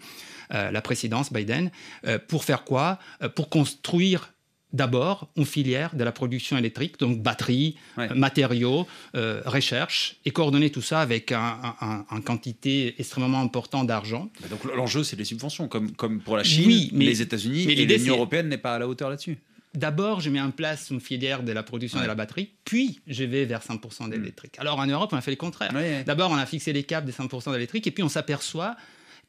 la 0.49 0.82
présidence 0.82 1.32
Biden, 1.32 1.71
euh, 2.06 2.19
pour 2.27 2.43
faire 2.43 2.63
quoi? 2.63 2.99
Pour 3.36 3.49
construire 3.49 4.34
d'abord 4.71 5.29
une 5.36 5.45
filière 5.45 5.95
de 5.95 6.03
la 6.03 6.12
production 6.12 6.58
électrique, 6.58 6.97
donc 6.99 7.21
batterie, 7.21 7.75
matériaux, 8.15 8.88
euh, 9.15 9.41
recherche, 9.45 10.15
et 10.25 10.32
coordonner 10.32 10.71
tout 10.71 10.82
ça 10.82 10.99
avec 10.99 11.32
une 11.32 12.23
quantité 12.25 12.95
extrêmement 12.97 13.41
importante 13.41 13.88
d'argent. 13.88 14.32
Donc 14.49 14.63
l'enjeu, 14.75 15.03
c'est 15.03 15.15
les 15.15 15.25
subventions, 15.25 15.67
comme, 15.67 15.91
comme 15.91 16.21
pour 16.21 16.38
la 16.38 16.43
Chine, 16.43 16.89
les 16.91 17.21
États-Unis, 17.21 17.65
et 17.69 17.86
l'Union 17.86 18.15
européenne 18.15 18.49
n'est 18.49 18.58
pas 18.58 18.75
à 18.75 18.79
la 18.79 18.88
hauteur 18.88 19.10
là-dessus. 19.10 19.38
D'abord, 19.75 20.21
je 20.21 20.29
mets 20.29 20.41
en 20.41 20.51
place 20.51 20.91
une 20.91 21.01
filière 21.01 21.41
de 21.41 21.51
la 21.51 21.63
production 21.63 21.99
de 21.99 22.06
la 22.06 22.13
batterie, 22.13 22.51
puis 22.63 22.99
je 23.08 23.23
vais 23.23 23.45
vers 23.45 23.62
100% 23.62 24.10
d'électrique. 24.10 24.56
Alors 24.60 24.77
en 24.77 24.86
Europe, 24.86 25.12
on 25.13 25.17
a 25.17 25.21
fait 25.21 25.32
le 25.32 25.38
contraire. 25.38 25.71
D'abord, 26.06 26.32
on 26.32 26.36
a 26.36 26.45
fixé 26.45 26.73
les 26.73 26.84
caps 26.84 27.06
des 27.06 27.12
100% 27.12 27.51
d'électrique, 27.53 27.86
et 27.88 27.91
puis 27.91 28.03
on 28.03 28.10
s'aperçoit 28.10 28.75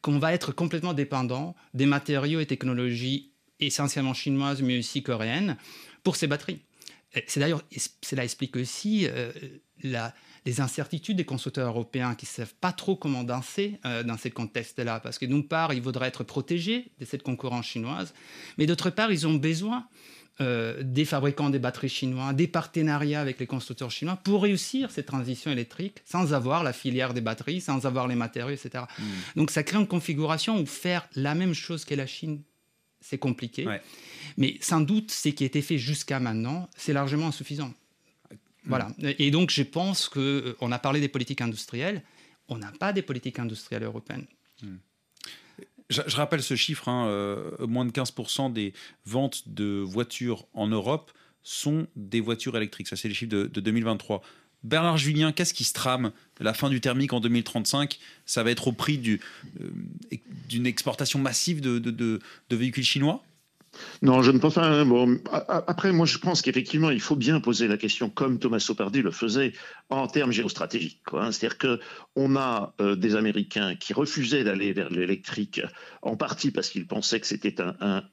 qu'on 0.01 0.19
va 0.19 0.33
être 0.33 0.51
complètement 0.51 0.93
dépendant 0.93 1.55
des 1.73 1.85
matériaux 1.85 2.39
et 2.39 2.45
technologies 2.45 3.31
essentiellement 3.59 4.13
chinoise, 4.13 4.61
mais 4.61 4.79
aussi 4.79 5.01
coréenne, 5.01 5.57
pour 6.03 6.15
ces 6.15 6.27
batteries. 6.27 6.59
C'est 7.27 7.39
d'ailleurs, 7.39 7.63
cela 8.01 8.25
explique 8.25 8.57
aussi 8.57 9.07
euh, 9.07 9.31
la, 9.83 10.13
des 10.43 10.59
incertitudes 10.59 11.15
des 11.15 11.25
constructeurs 11.25 11.67
européens 11.67 12.13
qui 12.13 12.25
ne 12.25 12.29
savent 12.29 12.53
pas 12.55 12.73
trop 12.73 12.97
comment 12.97 13.23
danser 13.23 13.79
dans 14.05 14.17
ces 14.17 14.31
contextes-là. 14.31 14.99
Parce 14.99 15.17
que 15.17 15.25
d'une 15.25 15.47
part, 15.47 15.73
ils 15.73 15.81
voudraient 15.81 16.09
être 16.09 16.25
protégés 16.25 16.91
de 16.99 17.05
cette 17.05 17.23
concurrence 17.23 17.65
chinoise, 17.65 18.13
mais 18.57 18.65
d'autre 18.65 18.89
part, 18.89 19.13
ils 19.13 19.25
ont 19.25 19.35
besoin 19.35 19.87
euh, 20.41 20.83
des 20.83 21.05
fabricants 21.05 21.49
des 21.49 21.59
batteries 21.59 21.87
chinois, 21.87 22.33
des 22.33 22.47
partenariats 22.47 23.21
avec 23.21 23.39
les 23.39 23.47
constructeurs 23.47 23.89
chinois 23.89 24.17
pour 24.17 24.43
réussir 24.43 24.91
cette 24.91 25.05
transition 25.05 25.49
électrique 25.49 26.01
sans 26.03 26.33
avoir 26.33 26.61
la 26.61 26.73
filière 26.73 27.13
des 27.13 27.21
batteries, 27.21 27.61
sans 27.61 27.85
avoir 27.85 28.05
les 28.09 28.15
matériaux, 28.15 28.53
etc. 28.53 28.83
Hmm. 28.99 29.03
Donc 29.37 29.49
ça 29.49 29.63
crée 29.63 29.77
une 29.77 29.87
configuration 29.87 30.59
où 30.59 30.65
faire 30.65 31.07
la 31.15 31.35
même 31.35 31.53
chose 31.53 31.85
que 31.85 31.95
la 31.95 32.05
Chine, 32.05 32.41
c'est 32.99 33.17
compliqué. 33.17 33.65
Mais 34.35 34.57
sans 34.59 34.81
doute, 34.81 35.09
ce 35.09 35.29
qui 35.29 35.43
a 35.43 35.47
été 35.47 35.61
fait 35.61 35.77
jusqu'à 35.77 36.19
maintenant, 36.19 36.69
c'est 36.75 36.91
largement 36.91 37.27
insuffisant. 37.27 37.69
Hmm. 38.29 38.35
Voilà. 38.65 38.89
Et 38.99 39.31
donc 39.31 39.51
je 39.51 39.63
pense 39.63 40.09
qu'on 40.09 40.19
euh, 40.19 40.71
a 40.71 40.79
parlé 40.79 40.99
des 40.99 41.07
politiques 41.07 41.39
industrielles, 41.39 42.03
on 42.49 42.57
n'a 42.57 42.73
pas 42.73 42.91
des 42.91 43.03
politiques 43.03 43.39
industrielles 43.39 43.83
européennes. 43.83 44.25
Hmm. 44.61 44.75
Je, 45.89 46.15
rappelle 46.15 46.41
ce 46.41 46.55
chiffre, 46.55 46.89
hein, 46.89 47.07
euh, 47.07 47.51
moins 47.67 47.85
de 47.85 47.91
15% 47.91 48.51
des 48.51 48.73
ventes 49.05 49.43
de 49.47 49.83
voitures 49.85 50.47
en 50.53 50.67
Europe 50.67 51.11
sont 51.43 51.87
des 51.95 52.21
voitures 52.21 52.57
électriques. 52.57 52.87
Ça, 52.87 52.95
c'est 52.95 53.07
les 53.07 53.13
chiffres 53.13 53.31
de, 53.31 53.45
2023. 53.47 54.21
Bernard 54.63 54.97
Julien, 54.97 55.31
qu'est-ce 55.31 55.53
qui 55.53 55.63
se 55.63 55.73
trame 55.73 56.11
La 56.39 56.55
fin 56.55 56.69
du 56.69 56.81
thermique 56.81 57.13
en 57.13 57.19
2035, 57.19 57.99
ça 58.25 58.41
va 58.41 58.49
être 58.49 58.67
au 58.67 58.71
prix 58.71 58.99
euh, 59.59 59.69
d'une 60.49 60.65
exportation 60.65 61.19
massive 61.19 61.61
de 61.61 62.19
véhicules 62.49 62.83
chinois? 62.83 63.23
Non, 64.01 64.21
je 64.21 64.31
ne 64.31 64.39
pense 64.39 64.55
pas. 64.55 64.85
Après, 65.67 65.91
moi, 65.91 66.05
je 66.05 66.17
pense 66.17 66.41
qu'effectivement, 66.41 66.89
il 66.89 67.01
faut 67.01 67.15
bien 67.15 67.39
poser 67.39 67.67
la 67.67 67.77
question, 67.77 68.09
comme 68.09 68.39
Thomas 68.39 68.59
Sopardi 68.59 69.01
le 69.01 69.11
faisait, 69.11 69.53
en 69.89 70.07
termes 70.07 70.31
géostratégiques. 70.31 71.01
Hein. 71.13 71.31
C'est-à-dire 71.31 71.57
qu'on 71.57 72.35
a 72.35 72.73
euh, 72.81 72.95
des 72.95 73.15
Américains 73.15 73.75
qui 73.75 73.93
refusaient 73.93 74.43
d'aller 74.43 74.73
vers 74.73 74.89
l'électrique, 74.89 75.61
en 76.01 76.17
partie 76.17 76.51
parce 76.51 76.69
qu'ils 76.69 76.87
pensaient 76.87 77.19
que 77.19 77.27
c'était 77.27 77.55
un, 77.61 78.03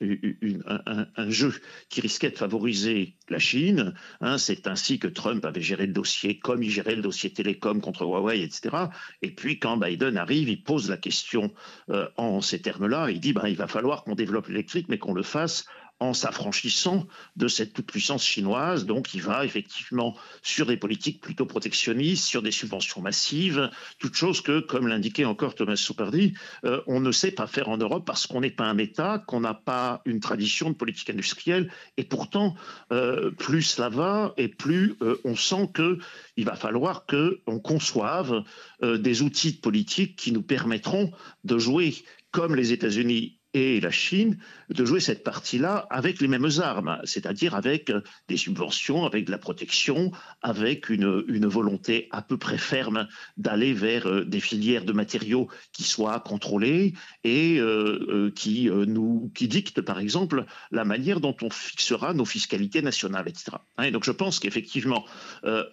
jeu 1.28 1.54
qui 1.88 2.00
risquait 2.00 2.30
de 2.30 2.36
favoriser 2.36 3.14
la 3.28 3.38
Chine. 3.38 3.94
Hein. 4.20 4.36
C'est 4.36 4.66
ainsi 4.66 4.98
que 4.98 5.08
Trump 5.08 5.44
avait 5.44 5.62
géré 5.62 5.86
le 5.86 5.92
dossier, 5.92 6.38
comme 6.38 6.62
il 6.62 6.70
gérait 6.70 6.96
le 6.96 7.02
dossier 7.02 7.30
télécom 7.30 7.80
contre 7.80 8.04
Huawei, 8.04 8.42
etc. 8.42 8.76
Et 9.22 9.30
puis, 9.30 9.58
quand 9.58 9.76
Biden 9.78 10.18
arrive, 10.18 10.48
il 10.50 10.62
pose 10.62 10.90
la 10.90 10.98
question 10.98 11.52
euh, 11.90 12.08
en 12.16 12.40
ces 12.42 12.60
termes-là. 12.60 13.10
Il 13.10 13.20
dit 13.20 13.32
ben, 13.32 13.46
il 13.46 13.56
va 13.56 13.66
falloir 13.66 14.04
qu'on 14.04 14.14
développe 14.14 14.48
l'électrique, 14.48 14.86
mais 14.88 14.98
qu'on 14.98 15.14
le 15.14 15.22
fasse 15.22 15.66
en 16.02 16.14
s'affranchissant 16.14 17.06
de 17.36 17.48
cette 17.48 17.72
toute-puissance 17.72 18.24
chinoise. 18.24 18.86
Donc, 18.86 19.14
il 19.14 19.22
va 19.22 19.44
effectivement 19.44 20.16
sur 20.42 20.66
des 20.66 20.76
politiques 20.76 21.20
plutôt 21.20 21.46
protectionnistes, 21.46 22.24
sur 22.24 22.42
des 22.42 22.50
subventions 22.50 23.00
massives, 23.00 23.70
toutes 23.98 24.14
choses 24.14 24.40
que, 24.40 24.60
comme 24.60 24.88
l'indiquait 24.88 25.24
encore 25.24 25.54
Thomas 25.54 25.76
Soupardi, 25.76 26.34
euh, 26.64 26.80
on 26.88 27.00
ne 27.00 27.12
sait 27.12 27.30
pas 27.30 27.46
faire 27.46 27.68
en 27.68 27.76
Europe 27.76 28.04
parce 28.04 28.26
qu'on 28.26 28.40
n'est 28.40 28.50
pas 28.50 28.64
un 28.64 28.78
État, 28.78 29.22
qu'on 29.26 29.40
n'a 29.40 29.54
pas 29.54 30.02
une 30.04 30.20
tradition 30.20 30.70
de 30.70 30.74
politique 30.74 31.10
industrielle. 31.10 31.70
Et 31.96 32.04
pourtant, 32.04 32.56
euh, 32.92 33.30
plus 33.30 33.62
cela 33.62 33.88
va 33.88 34.34
et 34.36 34.48
plus 34.48 34.96
euh, 35.02 35.20
on 35.24 35.36
sent 35.36 35.70
qu'il 35.74 36.44
va 36.44 36.56
falloir 36.56 37.06
qu'on 37.06 37.60
conçoive 37.60 38.42
des 38.82 39.22
outils 39.22 39.52
de 39.52 39.60
politique 39.60 40.16
qui 40.16 40.32
nous 40.32 40.42
permettront 40.42 41.12
de 41.44 41.58
jouer 41.58 41.94
comme 42.32 42.56
les 42.56 42.72
États-Unis 42.72 43.38
et 43.54 43.80
la 43.80 43.90
Chine 43.90 44.38
de 44.70 44.84
jouer 44.84 45.00
cette 45.00 45.24
partie-là 45.24 45.86
avec 45.90 46.20
les 46.20 46.28
mêmes 46.28 46.48
armes, 46.60 46.98
c'est-à-dire 47.04 47.54
avec 47.54 47.90
euh, 47.90 48.00
des 48.28 48.36
subventions, 48.36 49.04
avec 49.04 49.26
de 49.26 49.30
la 49.30 49.38
protection, 49.38 50.10
avec 50.40 50.88
une, 50.88 51.46
volonté 51.46 52.08
à 52.12 52.22
peu 52.22 52.38
près 52.38 52.56
ferme 52.56 53.08
d'aller 53.36 53.74
vers 53.74 54.06
euh, 54.06 54.24
des 54.24 54.40
filières 54.40 54.84
de 54.84 54.92
matériaux 54.92 55.48
qui 55.72 55.82
soient 55.82 56.20
contrôlées 56.20 56.94
et 57.24 57.58
euh, 57.58 58.30
qui 58.34 58.70
nous 58.70 59.30
dictent 59.34 59.82
par 59.82 59.98
exemple 59.98 60.46
la 60.70 60.84
manière 60.84 61.20
dont 61.20 61.36
on 61.42 61.50
fixera 61.50 62.14
nos 62.14 62.24
fiscalités 62.24 62.80
nationales, 62.80 63.28
etc. 63.28 63.56
Hein, 63.76 63.84
et 63.84 63.90
donc 63.90 64.04
je 64.04 64.12
pense 64.12 64.38
qu'effectivement 64.38 65.04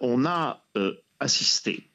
on 0.00 0.26
a 0.26 0.64
assisté 1.20 1.89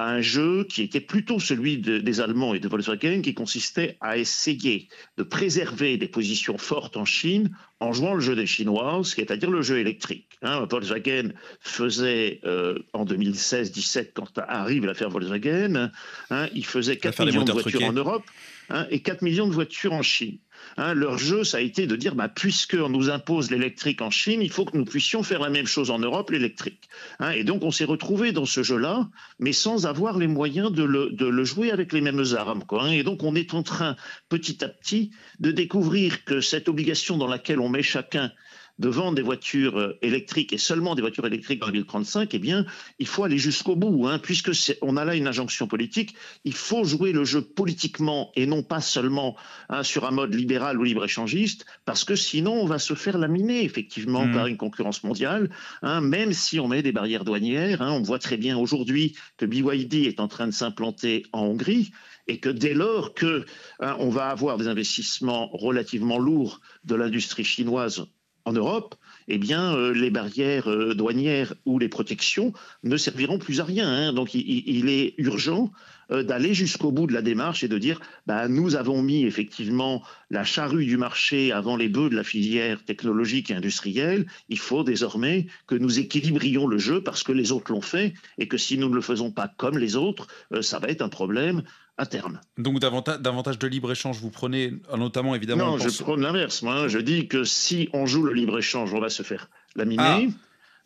à 0.00 0.08
un 0.08 0.22
jeu 0.22 0.64
qui 0.64 0.80
était 0.80 1.00
plutôt 1.00 1.38
celui 1.38 1.76
des 1.76 2.20
Allemands 2.22 2.54
et 2.54 2.58
de 2.58 2.68
Volkswagen, 2.68 3.20
qui 3.20 3.34
consistait 3.34 3.98
à 4.00 4.16
essayer 4.16 4.88
de 5.18 5.22
préserver 5.22 5.98
des 5.98 6.08
positions 6.08 6.56
fortes 6.56 6.96
en 6.96 7.04
Chine 7.04 7.50
en 7.80 7.92
jouant 7.92 8.14
le 8.14 8.20
jeu 8.20 8.34
des 8.34 8.46
Chinois, 8.46 9.02
c'est-à-dire 9.04 9.50
le 9.50 9.60
jeu 9.60 9.78
électrique. 9.78 10.38
Hein. 10.40 10.66
Volkswagen 10.70 11.34
faisait 11.60 12.40
euh, 12.44 12.78
en 12.94 13.04
2016-17, 13.04 14.12
quand 14.14 14.38
arrive 14.38 14.86
l'affaire 14.86 15.10
Volkswagen, 15.10 15.90
hein, 16.30 16.48
il 16.54 16.64
faisait 16.64 16.96
4 16.96 17.26
millions 17.26 17.44
de 17.44 17.52
voitures 17.52 17.84
en 17.84 17.92
Europe 17.92 18.24
hein, 18.70 18.86
et 18.88 19.00
4 19.00 19.20
millions 19.20 19.48
de 19.48 19.52
voitures 19.52 19.92
en 19.92 20.02
Chine. 20.02 20.38
Hein, 20.76 20.94
leur 20.94 21.18
jeu, 21.18 21.44
ça 21.44 21.58
a 21.58 21.60
été 21.60 21.86
de 21.86 21.96
dire, 21.96 22.14
bah, 22.14 22.28
puisqu'on 22.28 22.88
nous 22.88 23.10
impose 23.10 23.50
l'électrique 23.50 24.02
en 24.02 24.10
Chine, 24.10 24.40
il 24.42 24.50
faut 24.50 24.64
que 24.64 24.76
nous 24.76 24.84
puissions 24.84 25.22
faire 25.22 25.40
la 25.40 25.50
même 25.50 25.66
chose 25.66 25.90
en 25.90 25.98
Europe, 25.98 26.30
l'électrique. 26.30 26.88
Hein, 27.18 27.30
et 27.32 27.44
donc, 27.44 27.64
on 27.64 27.70
s'est 27.70 27.84
retrouvé 27.84 28.32
dans 28.32 28.46
ce 28.46 28.62
jeu-là, 28.62 29.08
mais 29.38 29.52
sans 29.52 29.86
avoir 29.86 30.18
les 30.18 30.26
moyens 30.26 30.72
de 30.72 30.82
le, 30.82 31.44
jouer 31.44 31.70
avec 31.70 31.92
les 31.92 32.00
mêmes 32.00 32.24
armes. 32.36 32.62
Hein. 32.70 32.90
et 32.90 33.02
donc, 33.02 33.22
on 33.22 33.34
est 33.34 33.54
en 33.54 33.62
train, 33.62 33.96
petit 34.28 34.64
à 34.64 34.68
petit, 34.68 35.10
de 35.38 35.50
découvrir 35.50 36.24
que 36.24 36.40
cette 36.40 36.68
obligation 36.68 37.16
dans 37.16 37.26
laquelle 37.26 37.60
on 37.60 37.68
met 37.68 37.82
chacun 37.82 38.32
de 38.80 38.88
vendre 38.88 39.14
des 39.14 39.22
voitures 39.22 39.78
euh, 39.78 39.98
électriques 40.00 40.54
et 40.54 40.58
seulement 40.58 40.94
des 40.94 41.02
voitures 41.02 41.26
électriques 41.26 41.62
en 41.62 41.66
2035, 41.66 42.34
eh 42.34 42.38
bien, 42.38 42.64
il 42.98 43.06
faut 43.06 43.24
aller 43.24 43.36
jusqu'au 43.36 43.76
bout. 43.76 44.08
Hein, 44.08 44.18
puisque 44.18 44.52
on 44.80 44.96
a 44.96 45.04
là 45.04 45.14
une 45.14 45.28
injonction 45.28 45.66
politique, 45.66 46.14
il 46.44 46.54
faut 46.54 46.82
jouer 46.82 47.12
le 47.12 47.24
jeu 47.24 47.42
politiquement 47.42 48.32
et 48.36 48.46
non 48.46 48.62
pas 48.62 48.80
seulement 48.80 49.36
hein, 49.68 49.82
sur 49.82 50.06
un 50.06 50.10
mode 50.10 50.34
libéral 50.34 50.78
ou 50.78 50.84
libre-échangiste, 50.84 51.66
parce 51.84 52.04
que 52.04 52.16
sinon, 52.16 52.54
on 52.54 52.64
va 52.64 52.78
se 52.78 52.94
faire 52.94 53.18
laminer 53.18 53.64
effectivement 53.64 54.24
mmh. 54.24 54.32
par 54.32 54.46
une 54.46 54.56
concurrence 54.56 55.04
mondiale, 55.04 55.50
hein, 55.82 56.00
même 56.00 56.32
si 56.32 56.58
on 56.58 56.66
met 56.66 56.82
des 56.82 56.92
barrières 56.92 57.24
douanières. 57.24 57.82
on 57.82 58.00
voit 58.00 58.18
très 58.18 58.38
bien 58.38 58.56
aujourd'hui 58.56 59.14
que 59.36 59.44
BYD 59.44 60.06
est 60.06 60.20
en 60.20 60.28
train 60.28 60.46
de 60.46 60.52
s'implanter 60.52 61.24
en 61.32 61.42
Hongrie 61.42 61.92
et 62.28 62.38
que 62.38 62.48
dès 62.48 62.74
lors 62.74 63.12
que 63.12 63.44
on 63.80 64.08
va 64.08 64.28
avoir 64.28 64.56
des 64.56 64.68
investissements 64.68 65.48
relativement 65.48 66.18
lourds 66.18 66.60
de 66.84 66.94
l'industrie 66.94 67.44
chinoise 67.44 68.06
en 68.44 68.52
Europe, 68.52 68.94
eh 69.28 69.38
bien, 69.38 69.74
euh, 69.74 69.92
les 69.92 70.10
barrières 70.10 70.70
euh, 70.70 70.94
douanières 70.94 71.54
ou 71.66 71.78
les 71.78 71.88
protections 71.88 72.52
ne 72.82 72.96
serviront 72.96 73.38
plus 73.38 73.60
à 73.60 73.64
rien. 73.64 73.88
Hein. 73.88 74.12
Donc, 74.12 74.34
il, 74.34 74.88
est 74.88 75.14
urgent 75.18 75.70
d'aller 76.10 76.54
jusqu'au 76.54 76.90
bout 76.90 77.06
de 77.06 77.12
la 77.12 77.22
démarche 77.22 77.64
et 77.64 77.68
de 77.68 77.78
dire 77.78 78.00
bah, 78.26 78.48
nous 78.48 78.76
avons 78.76 79.02
mis 79.02 79.24
effectivement 79.24 80.02
la 80.30 80.44
charrue 80.44 80.84
du 80.84 80.96
marché 80.96 81.52
avant 81.52 81.76
les 81.76 81.88
bœufs 81.88 82.10
de 82.10 82.16
la 82.16 82.24
filière 82.24 82.84
technologique 82.84 83.50
et 83.50 83.54
industrielle. 83.54 84.26
Il 84.48 84.58
faut 84.58 84.84
désormais 84.84 85.46
que 85.66 85.74
nous 85.74 85.98
équilibrions 85.98 86.66
le 86.66 86.78
jeu 86.78 87.02
parce 87.02 87.22
que 87.22 87.32
les 87.32 87.52
autres 87.52 87.72
l'ont 87.72 87.80
fait 87.80 88.14
et 88.38 88.48
que 88.48 88.56
si 88.56 88.78
nous 88.78 88.88
ne 88.88 88.94
le 88.94 89.00
faisons 89.00 89.30
pas 89.30 89.52
comme 89.56 89.78
les 89.78 89.96
autres, 89.96 90.26
ça 90.60 90.78
va 90.78 90.88
être 90.88 91.02
un 91.02 91.08
problème 91.08 91.62
terme. 92.06 92.40
Donc 92.58 92.78
davantage, 92.80 93.58
de 93.58 93.66
libre-échange, 93.66 94.18
vous 94.20 94.30
prenez 94.30 94.74
notamment 94.96 95.34
évidemment... 95.34 95.76
Non, 95.76 95.78
je 95.78 96.02
prends 96.02 96.16
l'inverse. 96.16 96.62
Moi, 96.62 96.88
je 96.88 96.98
dis 96.98 97.28
que 97.28 97.44
si 97.44 97.88
on 97.92 98.06
joue 98.06 98.22
le 98.22 98.32
libre-échange, 98.32 98.92
on 98.94 99.00
va 99.00 99.08
se 99.08 99.22
faire 99.22 99.50
laminer. 99.76 100.28
Ah. 100.30 100.36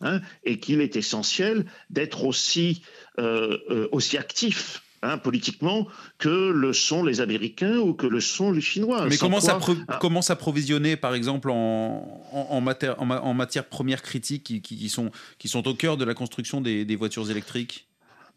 Hein, 0.01 0.19
et 0.43 0.59
qu'il 0.59 0.81
est 0.81 0.97
essentiel 0.97 1.65
d'être 1.89 2.25
aussi, 2.25 2.81
euh, 3.17 3.57
euh, 3.69 3.87
aussi 3.93 4.17
actif 4.17 4.83
Hein, 5.05 5.19
politiquement 5.19 5.87
que 6.17 6.49
le 6.49 6.73
sont 6.73 7.03
les 7.03 7.21
Américains 7.21 7.77
ou 7.77 7.93
que 7.93 8.07
le 8.07 8.19
sont 8.19 8.51
les 8.51 8.61
Chinois. 8.61 9.05
Mais 9.07 9.17
comment, 9.17 9.37
ah. 9.47 9.99
comment 10.01 10.23
s'approvisionner, 10.23 10.95
par 10.95 11.13
exemple, 11.13 11.51
en, 11.51 12.23
en, 12.31 12.61
matière, 12.61 12.99
en, 12.99 13.33
matière 13.35 13.65
première 13.65 14.01
critique 14.01 14.61
qui, 14.63 14.89
sont, 14.89 15.11
qui 15.37 15.47
sont 15.47 15.67
au 15.67 15.75
cœur 15.75 15.97
de 15.97 16.05
la 16.05 16.15
construction 16.15 16.59
des 16.59 16.95
voitures 16.95 17.29
électriques? 17.29 17.87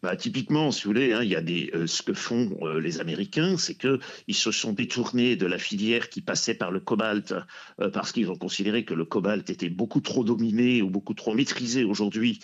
Bah, 0.01 0.15
typiquement, 0.15 0.71
si 0.71 0.83
vous 0.83 0.91
voulez, 0.91 1.13
hein, 1.13 1.23
il 1.23 1.29
y 1.29 1.35
a 1.35 1.41
des, 1.41 1.71
euh, 1.73 1.85
ce 1.85 2.01
que 2.01 2.13
font 2.13 2.57
euh, 2.61 2.79
les 2.79 3.01
Américains, 3.01 3.57
c'est 3.57 3.75
qu'ils 3.75 4.35
se 4.35 4.51
sont 4.51 4.71
détournés 4.71 5.35
de 5.35 5.45
la 5.45 5.57
filière 5.57 6.09
qui 6.09 6.21
passait 6.21 6.53
par 6.53 6.71
le 6.71 6.79
cobalt 6.79 7.33
euh, 7.81 7.89
parce 7.89 8.13
qu'ils 8.13 8.29
ont 8.31 8.37
considéré 8.37 8.85
que 8.85 8.93
le 8.93 9.03
cobalt 9.03 9.49
était 9.49 9.69
beaucoup 9.69 9.99
trop 9.99 10.23
dominé 10.23 10.81
ou 10.81 10.89
beaucoup 10.89 11.13
trop 11.13 11.33
maîtrisé 11.33 11.83
aujourd'hui 11.83 12.39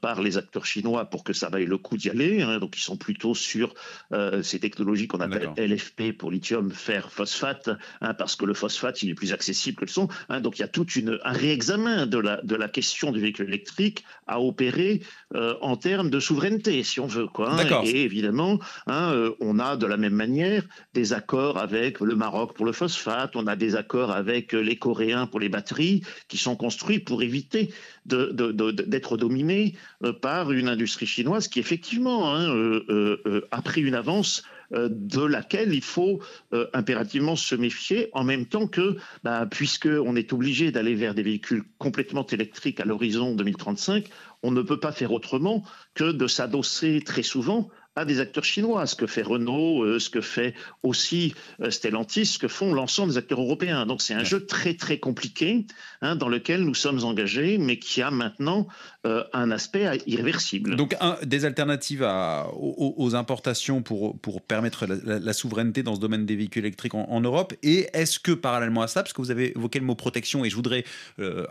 par 0.00 0.22
les 0.22 0.36
acteurs 0.36 0.66
chinois 0.66 1.04
pour 1.04 1.22
que 1.24 1.32
ça 1.32 1.48
vaille 1.48 1.66
le 1.66 1.78
coup 1.78 1.96
d'y 1.96 2.10
aller. 2.10 2.42
Hein. 2.42 2.58
donc, 2.58 2.76
ils 2.76 2.82
sont 2.82 2.96
plutôt 2.96 3.34
sur 3.34 3.74
ces 4.42 4.58
technologies 4.58 5.06
qu'on 5.06 5.20
appelle 5.20 5.50
LFP 5.56 6.12
pour 6.16 6.30
lithium, 6.30 6.70
fer, 6.70 7.10
phosphate, 7.10 7.70
hein, 8.00 8.14
parce 8.14 8.36
que 8.36 8.44
le 8.44 8.54
phosphate, 8.54 9.02
il 9.02 9.10
est 9.10 9.14
plus 9.14 9.32
accessible 9.32 9.78
que 9.78 9.84
le 9.84 9.90
son. 9.90 10.08
donc, 10.40 10.58
il 10.58 10.62
y 10.62 10.64
a 10.64 10.68
tout 10.68 10.86
une, 10.90 11.18
un 11.24 11.32
réexamen 11.32 12.06
de 12.06 12.18
la, 12.18 12.40
de 12.42 12.54
la 12.56 12.68
question 12.68 13.12
du 13.12 13.20
véhicule 13.20 13.48
électrique 13.48 14.04
à 14.26 14.40
opérer 14.40 15.02
en 15.34 15.76
termes 15.76 16.10
de 16.10 16.20
souveraineté 16.20 16.82
si 16.88 17.00
on 17.00 17.06
veut. 17.06 17.26
Quoi, 17.26 17.52
hein. 17.52 17.82
Et 17.84 18.04
évidemment, 18.04 18.58
hein, 18.86 19.12
euh, 19.12 19.32
on 19.40 19.58
a 19.58 19.76
de 19.76 19.86
la 19.86 19.96
même 19.96 20.14
manière 20.14 20.64
des 20.94 21.12
accords 21.12 21.58
avec 21.58 22.00
le 22.00 22.14
Maroc 22.14 22.54
pour 22.54 22.66
le 22.66 22.72
phosphate, 22.72 23.36
on 23.36 23.46
a 23.46 23.56
des 23.56 23.76
accords 23.76 24.10
avec 24.10 24.52
les 24.52 24.76
Coréens 24.76 25.26
pour 25.26 25.40
les 25.40 25.48
batteries, 25.48 26.02
qui 26.28 26.38
sont 26.38 26.56
construits 26.56 26.98
pour 26.98 27.22
éviter 27.22 27.72
d'être 28.06 29.16
dominés 29.16 29.74
par 30.22 30.52
une 30.52 30.68
industrie 30.68 31.06
chinoise 31.06 31.48
qui 31.48 31.60
effectivement 31.60 32.34
hein, 32.34 32.50
a 33.50 33.62
pris 33.62 33.82
une 33.82 33.94
avance 33.94 34.42
euh, 34.42 34.57
de 34.70 35.22
laquelle 35.22 35.72
il 35.72 35.82
faut 35.82 36.20
euh, 36.52 36.66
impérativement 36.74 37.36
se 37.36 37.54
méfier, 37.54 38.08
en 38.12 38.24
même 38.24 38.46
temps 38.46 38.66
que, 38.66 38.96
bah, 39.24 39.46
puisqu'on 39.50 40.16
est 40.16 40.32
obligé 40.32 40.70
d'aller 40.70 40.94
vers 40.94 41.14
des 41.14 41.22
véhicules 41.22 41.64
complètement 41.78 42.26
électriques 42.26 42.80
à 42.80 42.84
l'horizon 42.84 43.34
2035, 43.34 44.08
on 44.42 44.50
ne 44.50 44.62
peut 44.62 44.80
pas 44.80 44.92
faire 44.92 45.12
autrement 45.12 45.64
que 45.94 46.12
de 46.12 46.26
s'adosser 46.26 47.02
très 47.04 47.22
souvent 47.22 47.70
à 47.98 48.04
des 48.04 48.20
acteurs 48.20 48.44
chinois, 48.44 48.86
ce 48.86 48.94
que 48.94 49.06
fait 49.06 49.22
Renault, 49.22 49.82
euh, 49.82 49.98
ce 49.98 50.08
que 50.08 50.20
fait 50.20 50.54
aussi 50.82 51.34
euh, 51.60 51.70
Stellantis, 51.70 52.26
ce 52.26 52.38
que 52.38 52.46
font 52.46 52.72
l'ensemble 52.72 53.12
des 53.12 53.18
acteurs 53.18 53.40
européens. 53.40 53.86
Donc 53.86 54.02
c'est 54.02 54.14
un 54.14 54.22
jeu 54.22 54.46
très 54.46 54.74
très 54.74 54.98
compliqué 54.98 55.66
hein, 56.00 56.14
dans 56.14 56.28
lequel 56.28 56.62
nous 56.62 56.74
sommes 56.74 57.04
engagés, 57.04 57.58
mais 57.58 57.78
qui 57.78 58.00
a 58.00 58.12
maintenant 58.12 58.68
euh, 59.08 59.24
un 59.32 59.50
aspect 59.50 60.00
irréversible. 60.06 60.76
Donc 60.76 60.94
des 61.24 61.44
alternatives 61.44 62.06
aux, 62.52 63.14
importations 63.14 63.82
pour, 63.82 64.18
pour 64.18 64.42
permettre 64.42 64.86
la, 64.86 65.32
souveraineté 65.32 65.82
dans 65.82 65.94
ce 65.94 66.00
domaine 66.00 66.26
des 66.26 66.36
véhicules 66.36 66.64
électriques 66.64 66.94
en, 66.94 67.20
Europe. 67.20 67.54
Et 67.62 67.88
est-ce 67.92 68.18
que 68.18 68.32
parallèlement 68.32 68.82
à 68.82 68.86
ça, 68.86 69.02
parce 69.02 69.12
que 69.12 69.22
vous 69.22 69.30
avez 69.30 69.56
évoqué 69.56 69.78
le 69.78 69.84
mot 69.84 69.94
protection, 69.94 70.44
et 70.44 70.50
je 70.50 70.56
voudrais 70.56 70.84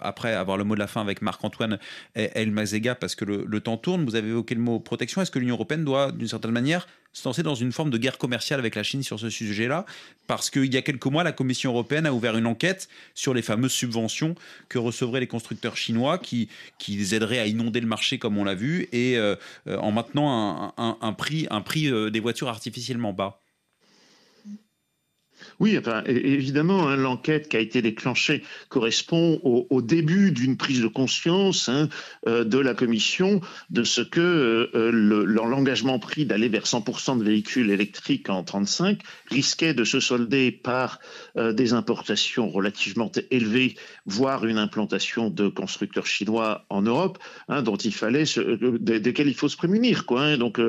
après 0.01 0.33
avoir 0.33 0.57
le 0.57 0.63
mot 0.63 0.75
de 0.75 0.79
la 0.79 0.87
fin 0.87 1.01
avec 1.01 1.21
Marc-Antoine 1.21 1.79
Elmazega, 2.15 2.95
parce 2.95 3.15
que 3.15 3.25
le, 3.25 3.59
temps 3.59 3.77
tourne, 3.77 4.05
vous 4.05 4.15
avez 4.15 4.29
évoqué 4.29 4.55
le 4.55 4.61
mot 4.61 4.79
protection, 4.79 5.21
est-ce 5.21 5.31
que 5.31 5.39
l'Union 5.39 5.55
européenne 5.55 5.83
doit 5.83 6.11
d'une 6.11 6.27
certaine 6.27 6.51
manière, 6.51 6.87
se 7.17 7.41
dans 7.41 7.55
une 7.55 7.71
forme 7.71 7.89
de 7.89 7.97
guerre 7.97 8.17
commerciale 8.17 8.59
avec 8.59 8.75
la 8.75 8.83
Chine 8.83 9.03
sur 9.03 9.19
ce 9.19 9.29
sujet-là, 9.29 9.85
parce 10.27 10.49
qu'il 10.49 10.73
y 10.73 10.77
a 10.77 10.81
quelques 10.81 11.05
mois, 11.05 11.23
la 11.23 11.31
Commission 11.31 11.71
européenne 11.71 12.05
a 12.05 12.13
ouvert 12.13 12.37
une 12.37 12.45
enquête 12.45 12.87
sur 13.15 13.33
les 13.33 13.41
fameuses 13.41 13.71
subventions 13.71 14.35
que 14.69 14.77
recevraient 14.77 15.19
les 15.19 15.27
constructeurs 15.27 15.77
chinois, 15.77 16.17
qui, 16.19 16.49
qui 16.77 16.95
les 16.95 17.15
aideraient 17.15 17.39
à 17.39 17.47
inonder 17.47 17.79
le 17.79 17.87
marché, 17.87 18.19
comme 18.19 18.37
on 18.37 18.43
l'a 18.43 18.55
vu, 18.55 18.87
et 18.91 19.17
euh, 19.17 19.35
euh, 19.67 19.77
en 19.77 19.91
maintenant 19.91 20.73
un, 20.77 21.13
prix, 21.13 21.47
un 21.49 21.61
prix 21.61 21.87
euh, 21.87 22.09
des 22.09 22.19
voitures 22.19 22.49
artificiellement 22.49 23.13
bas. 23.13 23.41
Oui, 25.59 25.79
évidemment, 26.05 26.87
hein, 26.87 26.95
l'enquête 26.95 27.49
qui 27.49 27.57
a 27.57 27.59
été 27.59 27.81
déclenchée 27.81 28.43
correspond 28.69 29.39
au, 29.43 29.81
début 29.81 30.31
d'une 30.31 30.57
prise 30.57 30.81
de 30.81 30.87
conscience 30.87 31.69
hein, 31.69 31.89
euh, 32.27 32.43
de 32.43 32.59
la 32.59 32.73
Commission 32.73 33.41
de 33.69 33.83
ce 33.83 34.01
que 34.01 34.19
euh, 34.19 34.69
euh, 34.75 34.91
l'engagement 35.25 35.97
pris 35.97 36.25
d'aller 36.25 36.49
vers 36.49 36.65
100% 36.65 37.17
de 37.17 37.23
véhicules 37.23 37.71
électriques 37.71 38.29
en 38.29 38.43
35 38.43 38.99
risquait 39.27 39.73
de 39.73 39.83
se 39.83 39.99
solder 39.99 40.51
par 40.51 40.99
des 41.35 41.73
importations 41.73 42.49
relativement 42.49 43.11
élevées, 43.31 43.75
voire 44.05 44.45
une 44.45 44.57
implantation 44.57 45.29
de 45.29 45.47
constructeurs 45.47 46.05
chinois 46.05 46.65
en 46.69 46.81
Europe, 46.81 47.19
hein, 47.47 47.61
dont 47.61 47.75
il 47.75 47.93
fallait, 47.93 48.23
desquels 48.79 49.27
il 49.27 49.35
faut 49.35 49.49
se 49.49 49.57
prémunir. 49.57 50.05
Quoi, 50.05 50.37
Donc, 50.37 50.59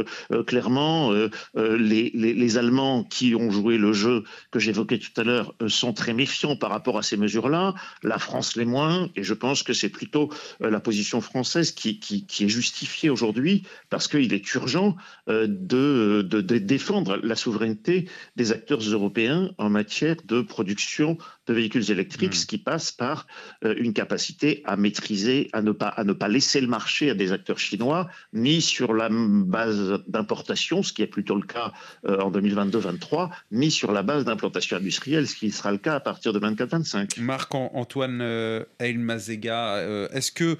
clairement, 0.46 1.12
les, 1.55 2.11
les, 2.14 2.59
Allemands 2.59 3.05
qui 3.05 3.35
ont 3.35 3.51
joué 3.51 3.79
le 3.79 3.92
jeu 3.92 4.24
que 4.51 4.59
j'ai 4.59 4.72
évoqués 4.79 4.99
tout 4.99 5.21
à 5.21 5.25
l'heure 5.25 5.55
euh, 5.61 5.69
sont 5.69 5.93
très 5.93 6.12
méfiants 6.12 6.57
par 6.57 6.71
rapport 6.71 6.99
à 6.99 7.03
ces 7.03 7.17
mesures-là, 7.17 7.75
la 8.03 8.19
France 8.19 8.57
les 8.57 8.64
moins, 8.64 9.09
et 9.17 9.25
je 9.25 9.35
pense 9.35 9.62
que 9.62 9.73
c'est 9.73 9.88
plutôt 9.88 10.31
euh, 10.62 10.71
la 10.71 10.79
position 10.81 11.21
française 11.21 11.73
qui, 11.73 12.01
est 12.41 12.49
justifiée 12.49 13.11
aujourd'hui 13.11 13.64
parce 13.91 14.07
qu'il 14.07 14.33
est 14.33 14.55
urgent 14.55 14.97
euh, 15.29 15.47
de, 15.49 16.23
défendre 16.59 17.17
la 17.23 17.35
souveraineté 17.35 18.09
des 18.37 18.53
acteurs 18.53 18.81
européens 18.81 19.51
en 19.59 19.69
matière 19.69 20.17
de 20.25 20.43
production 20.43 21.19
de 21.48 21.54
véhicules 21.54 21.90
électriques, 21.90 22.32
hmm. 22.32 22.37
ce 22.37 22.46
qui 22.46 22.58
passe 22.58 22.92
par 22.92 23.26
une 23.62 23.92
capacité 23.92 24.62
à 24.64 24.76
maîtriser, 24.76 25.48
à 25.52 25.62
ne, 25.62 25.72
pas, 25.72 25.88
à 25.88 26.04
ne 26.04 26.12
pas 26.12 26.28
laisser 26.28 26.61
le 26.61 26.66
marché 26.66 27.11
à 27.11 27.14
des 27.14 27.32
acteurs 27.32 27.58
chinois, 27.58 28.08
ni 28.32 28.61
sur 28.61 28.94
la 28.94 29.08
base 29.11 30.00
d'importation, 30.06 30.82
ce 30.82 30.92
qui 30.92 31.02
est 31.02 31.06
plutôt 31.06 31.34
le 31.34 31.46
cas 31.46 31.72
en 32.06 32.30
2022-2023, 32.30 33.30
ni 33.52 33.70
sur 33.70 33.92
la 33.92 34.02
base 34.02 34.24
d'implantation 34.24 34.76
industrielle, 34.76 35.26
ce 35.26 35.37
qui 35.37 35.50
sera 35.50 35.72
le 35.72 35.78
cas 35.78 35.94
à 35.94 36.00
partir 36.00 36.32
de 36.32 36.40
24-25. 36.40 37.20
Marc-Antoine 37.20 38.20
euh, 38.20 38.64
Eilmazega, 38.78 39.76
euh, 39.76 40.08
est-ce 40.12 40.32
que 40.32 40.56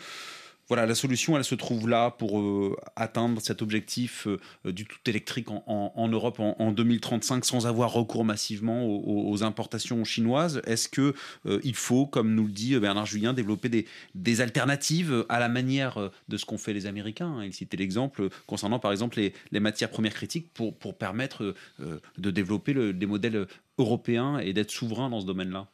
voilà, 0.69 0.87
la 0.87 0.95
solution, 0.95 1.37
elle 1.37 1.45
se 1.45 1.55
trouve 1.55 1.89
là 1.89 2.11
pour 2.11 2.41
euh, 2.41 2.77
atteindre 2.95 3.41
cet 3.41 3.63
objectif 3.63 4.29
du 4.65 4.85
tout 4.85 4.99
électrique 5.07 5.49
en, 5.51 6.09
Europe 6.09 6.41
en, 6.41 6.73
2035 6.73 7.45
sans 7.45 7.67
avoir 7.67 7.93
recours 7.93 8.25
massivement 8.25 8.87
aux, 8.87 9.43
importations 9.43 10.05
chinoises. 10.05 10.61
Est-ce 10.67 10.89
que 10.89 11.15
il 11.63 11.75
faut, 11.75 12.07
comme 12.07 12.35
nous 12.35 12.47
le 12.47 12.53
dit 12.53 12.79
Bernard 12.79 13.07
Julien, 13.07 13.33
développer 13.33 13.87
des, 14.15 14.41
alternatives 14.41 15.25
à 15.29 15.39
la 15.39 15.49
manière 15.49 16.11
de 16.29 16.37
ce 16.37 16.45
qu'ont 16.45 16.59
fait 16.59 16.73
les 16.73 16.87
Américains 16.87 17.43
Il 17.43 17.53
citait 17.53 17.77
l'exemple 17.77 18.29
concernant 18.47 18.79
par 18.79 18.93
exemple 18.93 19.19
les, 19.19 19.61
matières 19.61 19.91
premières 19.91 20.15
critiques 20.15 20.53
pour, 20.53 20.75
permettre 20.99 21.55
de 21.79 22.31
développer 22.31 22.93
des 22.93 23.07
modèles 23.07 23.47
européen 23.79 24.39
et 24.39 24.53
d'être 24.53 24.71
souverain 24.71 25.09
dans 25.09 25.21
ce 25.21 25.27
domaine-là 25.27 25.69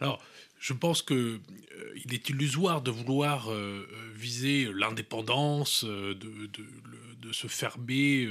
Alors, 0.00 0.22
je 0.58 0.72
pense 0.72 1.02
qu'il 1.02 1.16
euh, 1.16 2.12
est 2.12 2.28
illusoire 2.28 2.82
de 2.82 2.90
vouloir 2.90 3.52
euh, 3.52 3.86
viser 4.14 4.68
l'indépendance, 4.74 5.84
euh, 5.84 6.14
de, 6.14 7.32
se 7.32 7.48
fermer 7.48 8.28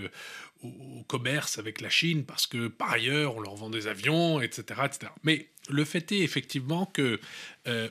au, 0.63 1.03
commerce 1.07 1.59
avec 1.59 1.81
la 1.81 1.89
Chine 1.89 2.23
parce 2.23 2.47
que 2.47 2.69
par 2.69 2.93
ailleurs 2.93 3.35
on 3.35 3.41
leur 3.41 3.55
vend 3.55 3.69
des 3.69 3.87
avions, 3.87 4.39
etc. 4.39 4.83
etc. 4.85 5.11
le 5.69 5.85
fait 5.85 6.11
est 6.11 6.19
effectivement 6.19 6.85
que 6.85 7.19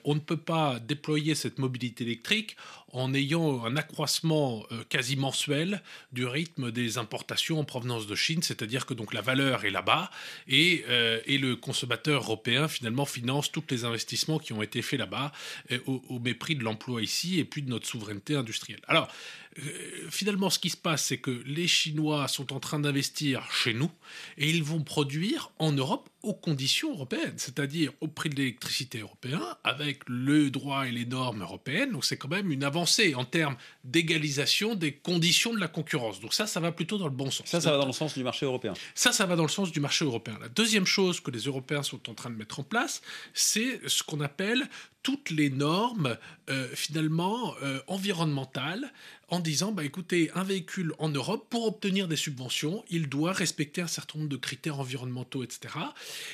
on 0.04 0.14
ne 0.14 0.20
peut 0.20 0.36
pas 0.36 0.78
déployer 0.78 1.34
cette 1.34 1.58
mobilité 1.58 2.04
électrique 2.04 2.56
en 2.94 3.12
ayant 3.12 3.64
un 3.64 3.76
accroissement 3.76 4.64
euh, 4.70 4.84
quasi 4.88 5.16
mensuel 5.16 5.82
du 6.12 6.24
rythme 6.26 6.70
des 6.70 6.96
importations 6.96 7.58
en 7.58 7.64
provenance 7.64 8.06
de 8.06 8.14
Chine, 8.14 8.40
c'est-à-dire 8.42 8.86
que 8.86 8.94
donc 8.94 9.12
la 9.12 9.20
valeur 9.20 9.64
est 9.64 9.70
là-bas 9.70 10.10
et, 10.46 10.84
euh, 10.88 11.20
et, 11.26 11.38
le 11.38 11.56
consommateur 11.56 12.22
européen 12.22 12.68
finalement 12.68 13.04
finance 13.04 13.50
tous 13.50 13.64
les 13.70 13.84
investissements 13.84 14.38
qui 14.38 14.52
ont 14.52 14.62
été 14.62 14.80
faits 14.80 15.00
là-bas 15.00 15.32
euh, 15.72 15.80
au, 15.86 16.20
mépris 16.20 16.54
de 16.54 16.62
l'emploi 16.62 17.02
ici 17.02 17.40
et 17.40 17.44
puis 17.44 17.62
de 17.62 17.68
notre 17.68 17.86
souveraineté 17.86 18.36
industrielle. 18.36 18.80
Alors 18.86 19.08
finalement 20.10 20.50
ce 20.50 20.58
qui 20.58 20.70
se 20.70 20.76
passe 20.76 21.04
c'est 21.04 21.18
que 21.18 21.42
les 21.46 21.68
Chinois 21.68 22.26
sont 22.26 22.52
en 22.52 22.58
train 22.58 22.80
d'investir 22.80 23.48
chez 23.52 23.72
nous 23.72 23.90
et 24.36 24.50
ils 24.50 24.64
vont 24.64 24.82
produire 24.82 25.52
en 25.60 25.70
Europe 25.70 26.08
aux 26.24 26.34
conditions 26.34 26.92
européennes, 26.92 27.34
c'est-à-dire 27.36 27.92
au 28.00 28.08
prix 28.08 28.30
de 28.30 28.36
l'électricité 28.36 29.00
européen 29.00 29.40
avec 29.62 30.00
le 30.08 30.50
droit 30.50 30.86
et 30.86 30.90
les 30.90 31.06
normes 31.06 31.42
européennes. 31.42 31.92
Donc 31.92 32.04
c'est 32.04 32.16
quand 32.16 32.28
même 32.28 32.50
une 32.50 32.64
avancée 32.64 33.14
en 33.14 33.24
termes 33.24 33.56
d'égalisation 33.84 34.74
des 34.74 34.92
conditions 34.92 35.52
de 35.52 35.60
la 35.60 35.68
concurrence. 35.68 36.20
Donc 36.20 36.34
ça, 36.34 36.46
ça 36.46 36.60
va 36.60 36.72
plutôt 36.72 36.98
dans 36.98 37.06
le 37.06 37.10
bon 37.10 37.30
sens. 37.30 37.46
Ça, 37.46 37.60
ça 37.60 37.70
va 37.70 37.78
dans 37.78 37.86
le 37.86 37.92
sens 37.92 38.14
du 38.14 38.24
marché 38.24 38.46
européen. 38.46 38.72
Ça, 38.94 39.12
ça 39.12 39.26
va 39.26 39.36
dans 39.36 39.42
le 39.42 39.48
sens 39.48 39.70
du 39.70 39.80
marché 39.80 40.04
européen. 40.04 40.38
La 40.40 40.48
deuxième 40.48 40.86
chose 40.86 41.20
que 41.20 41.30
les 41.30 41.40
Européens 41.40 41.82
sont 41.82 42.10
en 42.10 42.14
train 42.14 42.30
de 42.30 42.36
mettre 42.36 42.60
en 42.60 42.64
place, 42.64 43.02
c'est 43.32 43.80
ce 43.86 44.02
qu'on 44.02 44.20
appelle 44.20 44.68
toutes 45.04 45.30
les 45.30 45.50
normes 45.50 46.16
euh, 46.50 46.68
finalement 46.74 47.54
euh, 47.62 47.78
environnementales 47.86 48.92
en 49.28 49.38
disant 49.38 49.70
bah 49.70 49.84
écoutez 49.84 50.30
un 50.34 50.42
véhicule 50.42 50.92
en 50.98 51.08
Europe 51.08 51.46
pour 51.48 51.66
obtenir 51.66 52.08
des 52.08 52.16
subventions 52.16 52.84
il 52.90 53.08
doit 53.08 53.32
respecter 53.32 53.80
un 53.82 53.86
certain 53.86 54.18
nombre 54.18 54.30
de 54.30 54.36
critères 54.36 54.80
environnementaux 54.80 55.44
etc 55.44 55.74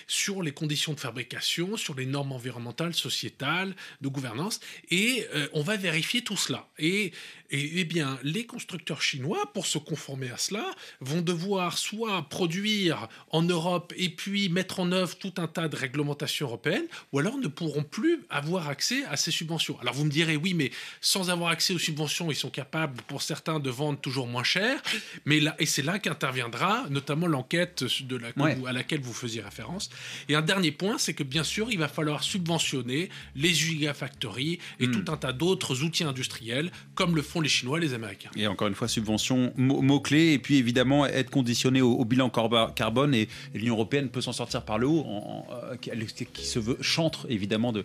sur 0.06 0.42
les 0.42 0.52
conditions 0.52 0.94
de 0.94 1.00
fabrication 1.00 1.76
sur 1.76 1.94
les 1.94 2.06
normes 2.06 2.32
environnementales 2.32 2.94
sociétales 2.94 3.74
de 4.00 4.08
gouvernance 4.08 4.60
et 4.90 5.26
euh, 5.34 5.48
on 5.52 5.62
va 5.62 5.76
vérifier 5.76 6.22
tout 6.22 6.36
cela. 6.36 6.68
Et 6.78 7.12
et, 7.50 7.80
eh 7.80 7.84
bien, 7.84 8.18
les 8.22 8.46
constructeurs 8.46 9.02
chinois, 9.02 9.50
pour 9.52 9.66
se 9.66 9.78
conformer 9.78 10.30
à 10.30 10.36
cela, 10.36 10.64
vont 11.00 11.20
devoir 11.20 11.78
soit 11.78 12.22
produire 12.28 13.08
en 13.30 13.42
Europe 13.42 13.92
et 13.96 14.08
puis 14.08 14.48
mettre 14.48 14.78
en 14.78 14.92
œuvre 14.92 15.16
tout 15.16 15.34
un 15.38 15.48
tas 15.48 15.68
de 15.68 15.76
réglementations 15.76 16.46
européennes, 16.46 16.86
ou 17.12 17.18
alors 17.18 17.38
ne 17.38 17.48
pourront 17.48 17.82
plus 17.82 18.20
avoir 18.30 18.59
accès 18.68 19.04
à 19.10 19.16
ces 19.16 19.30
subventions. 19.30 19.78
Alors 19.80 19.94
vous 19.94 20.04
me 20.04 20.10
direz, 20.10 20.36
oui, 20.36 20.54
mais 20.54 20.70
sans 21.00 21.30
avoir 21.30 21.50
accès 21.50 21.72
aux 21.74 21.78
subventions, 21.78 22.30
ils 22.30 22.34
sont 22.36 22.50
capables, 22.50 23.00
pour 23.08 23.22
certains, 23.22 23.60
de 23.60 23.70
vendre 23.70 23.98
toujours 24.00 24.26
moins 24.26 24.44
cher. 24.44 24.80
Mais 25.24 25.40
là, 25.40 25.54
et 25.58 25.66
c'est 25.66 25.82
là 25.82 25.98
qu'interviendra 25.98 26.86
notamment 26.90 27.26
l'enquête 27.26 27.84
de 28.02 28.16
la, 28.16 28.28
à 28.68 28.72
laquelle 28.72 29.00
vous 29.00 29.12
faisiez 29.12 29.40
référence. 29.42 29.90
Et 30.28 30.34
un 30.34 30.42
dernier 30.42 30.72
point, 30.72 30.98
c'est 30.98 31.14
que 31.14 31.22
bien 31.22 31.44
sûr, 31.44 31.68
il 31.70 31.78
va 31.78 31.88
falloir 31.88 32.22
subventionner 32.22 33.08
les 33.34 33.54
gigafactories 33.54 34.58
et 34.78 34.86
Mm. 34.86 34.92
tout 35.04 35.12
un 35.12 35.16
tas 35.16 35.32
d'autres 35.32 35.82
outils 35.82 36.04
industriels, 36.04 36.70
comme 36.94 37.16
le 37.16 37.22
font 37.22 37.40
les 37.40 37.48
Chinois 37.48 37.78
et 37.78 37.80
les 37.80 37.94
Américains. 37.94 38.30
Et 38.36 38.46
encore 38.46 38.68
une 38.68 38.74
fois, 38.74 38.88
subvention, 38.88 39.52
mot- 39.56 39.82
mot-clé, 39.82 40.32
et 40.32 40.38
puis 40.38 40.56
évidemment 40.56 41.06
être 41.06 41.30
conditionné 41.30 41.80
au, 41.82 41.92
au 41.92 42.04
bilan 42.04 42.30
carbone, 42.30 43.14
et, 43.14 43.22
et 43.54 43.58
l'Union 43.58 43.74
européenne 43.74 44.08
peut 44.08 44.20
s'en 44.20 44.32
sortir 44.32 44.64
par 44.64 44.78
le 44.78 44.86
haut, 44.86 45.00
en- 45.00 45.46
en, 45.50 45.54
euh, 45.72 45.76
qui 45.76 46.44
se 46.46 46.58
veut 46.58 46.78
chantre 46.80 47.26
évidemment 47.28 47.72
de, 47.72 47.84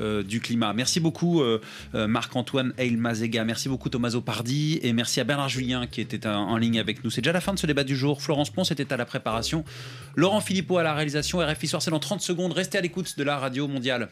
euh, 0.00 0.15
du 0.22 0.40
climat. 0.40 0.72
Merci 0.72 1.00
beaucoup 1.00 1.40
euh, 1.40 1.60
euh, 1.94 2.06
Marc-Antoine 2.06 2.72
Eilmazega, 2.78 3.44
merci 3.44 3.68
beaucoup 3.68 3.88
Tommaso 3.88 4.20
Pardi, 4.20 4.78
et 4.82 4.92
merci 4.92 5.20
à 5.20 5.24
Bernard 5.24 5.48
Julien 5.48 5.86
qui 5.86 6.00
était 6.00 6.26
en, 6.26 6.56
ligne 6.56 6.78
avec 6.78 7.04
nous. 7.04 7.10
C'est 7.10 7.20
déjà 7.20 7.32
la 7.32 7.40
fin 7.40 7.54
de 7.54 7.58
ce 7.58 7.66
débat 7.66 7.84
du 7.84 7.96
jour. 7.96 8.22
Florence 8.22 8.50
Ponce 8.50 8.70
était 8.70 8.92
à 8.92 8.96
la 8.96 9.04
préparation, 9.04 9.64
Laurent 10.14 10.40
Philippot 10.40 10.78
à 10.78 10.82
la 10.82 10.94
réalisation, 10.94 11.38
RFI 11.38 11.68
Soir, 11.68 11.82
c'est 11.82 11.90
dans 11.90 11.98
30 11.98 12.20
secondes. 12.20 12.52
Restez 12.52 12.78
à 12.78 12.80
l'écoute 12.80 13.16
de 13.18 13.24
la 13.24 13.38
radio 13.38 13.68
mondiale. 13.68 14.08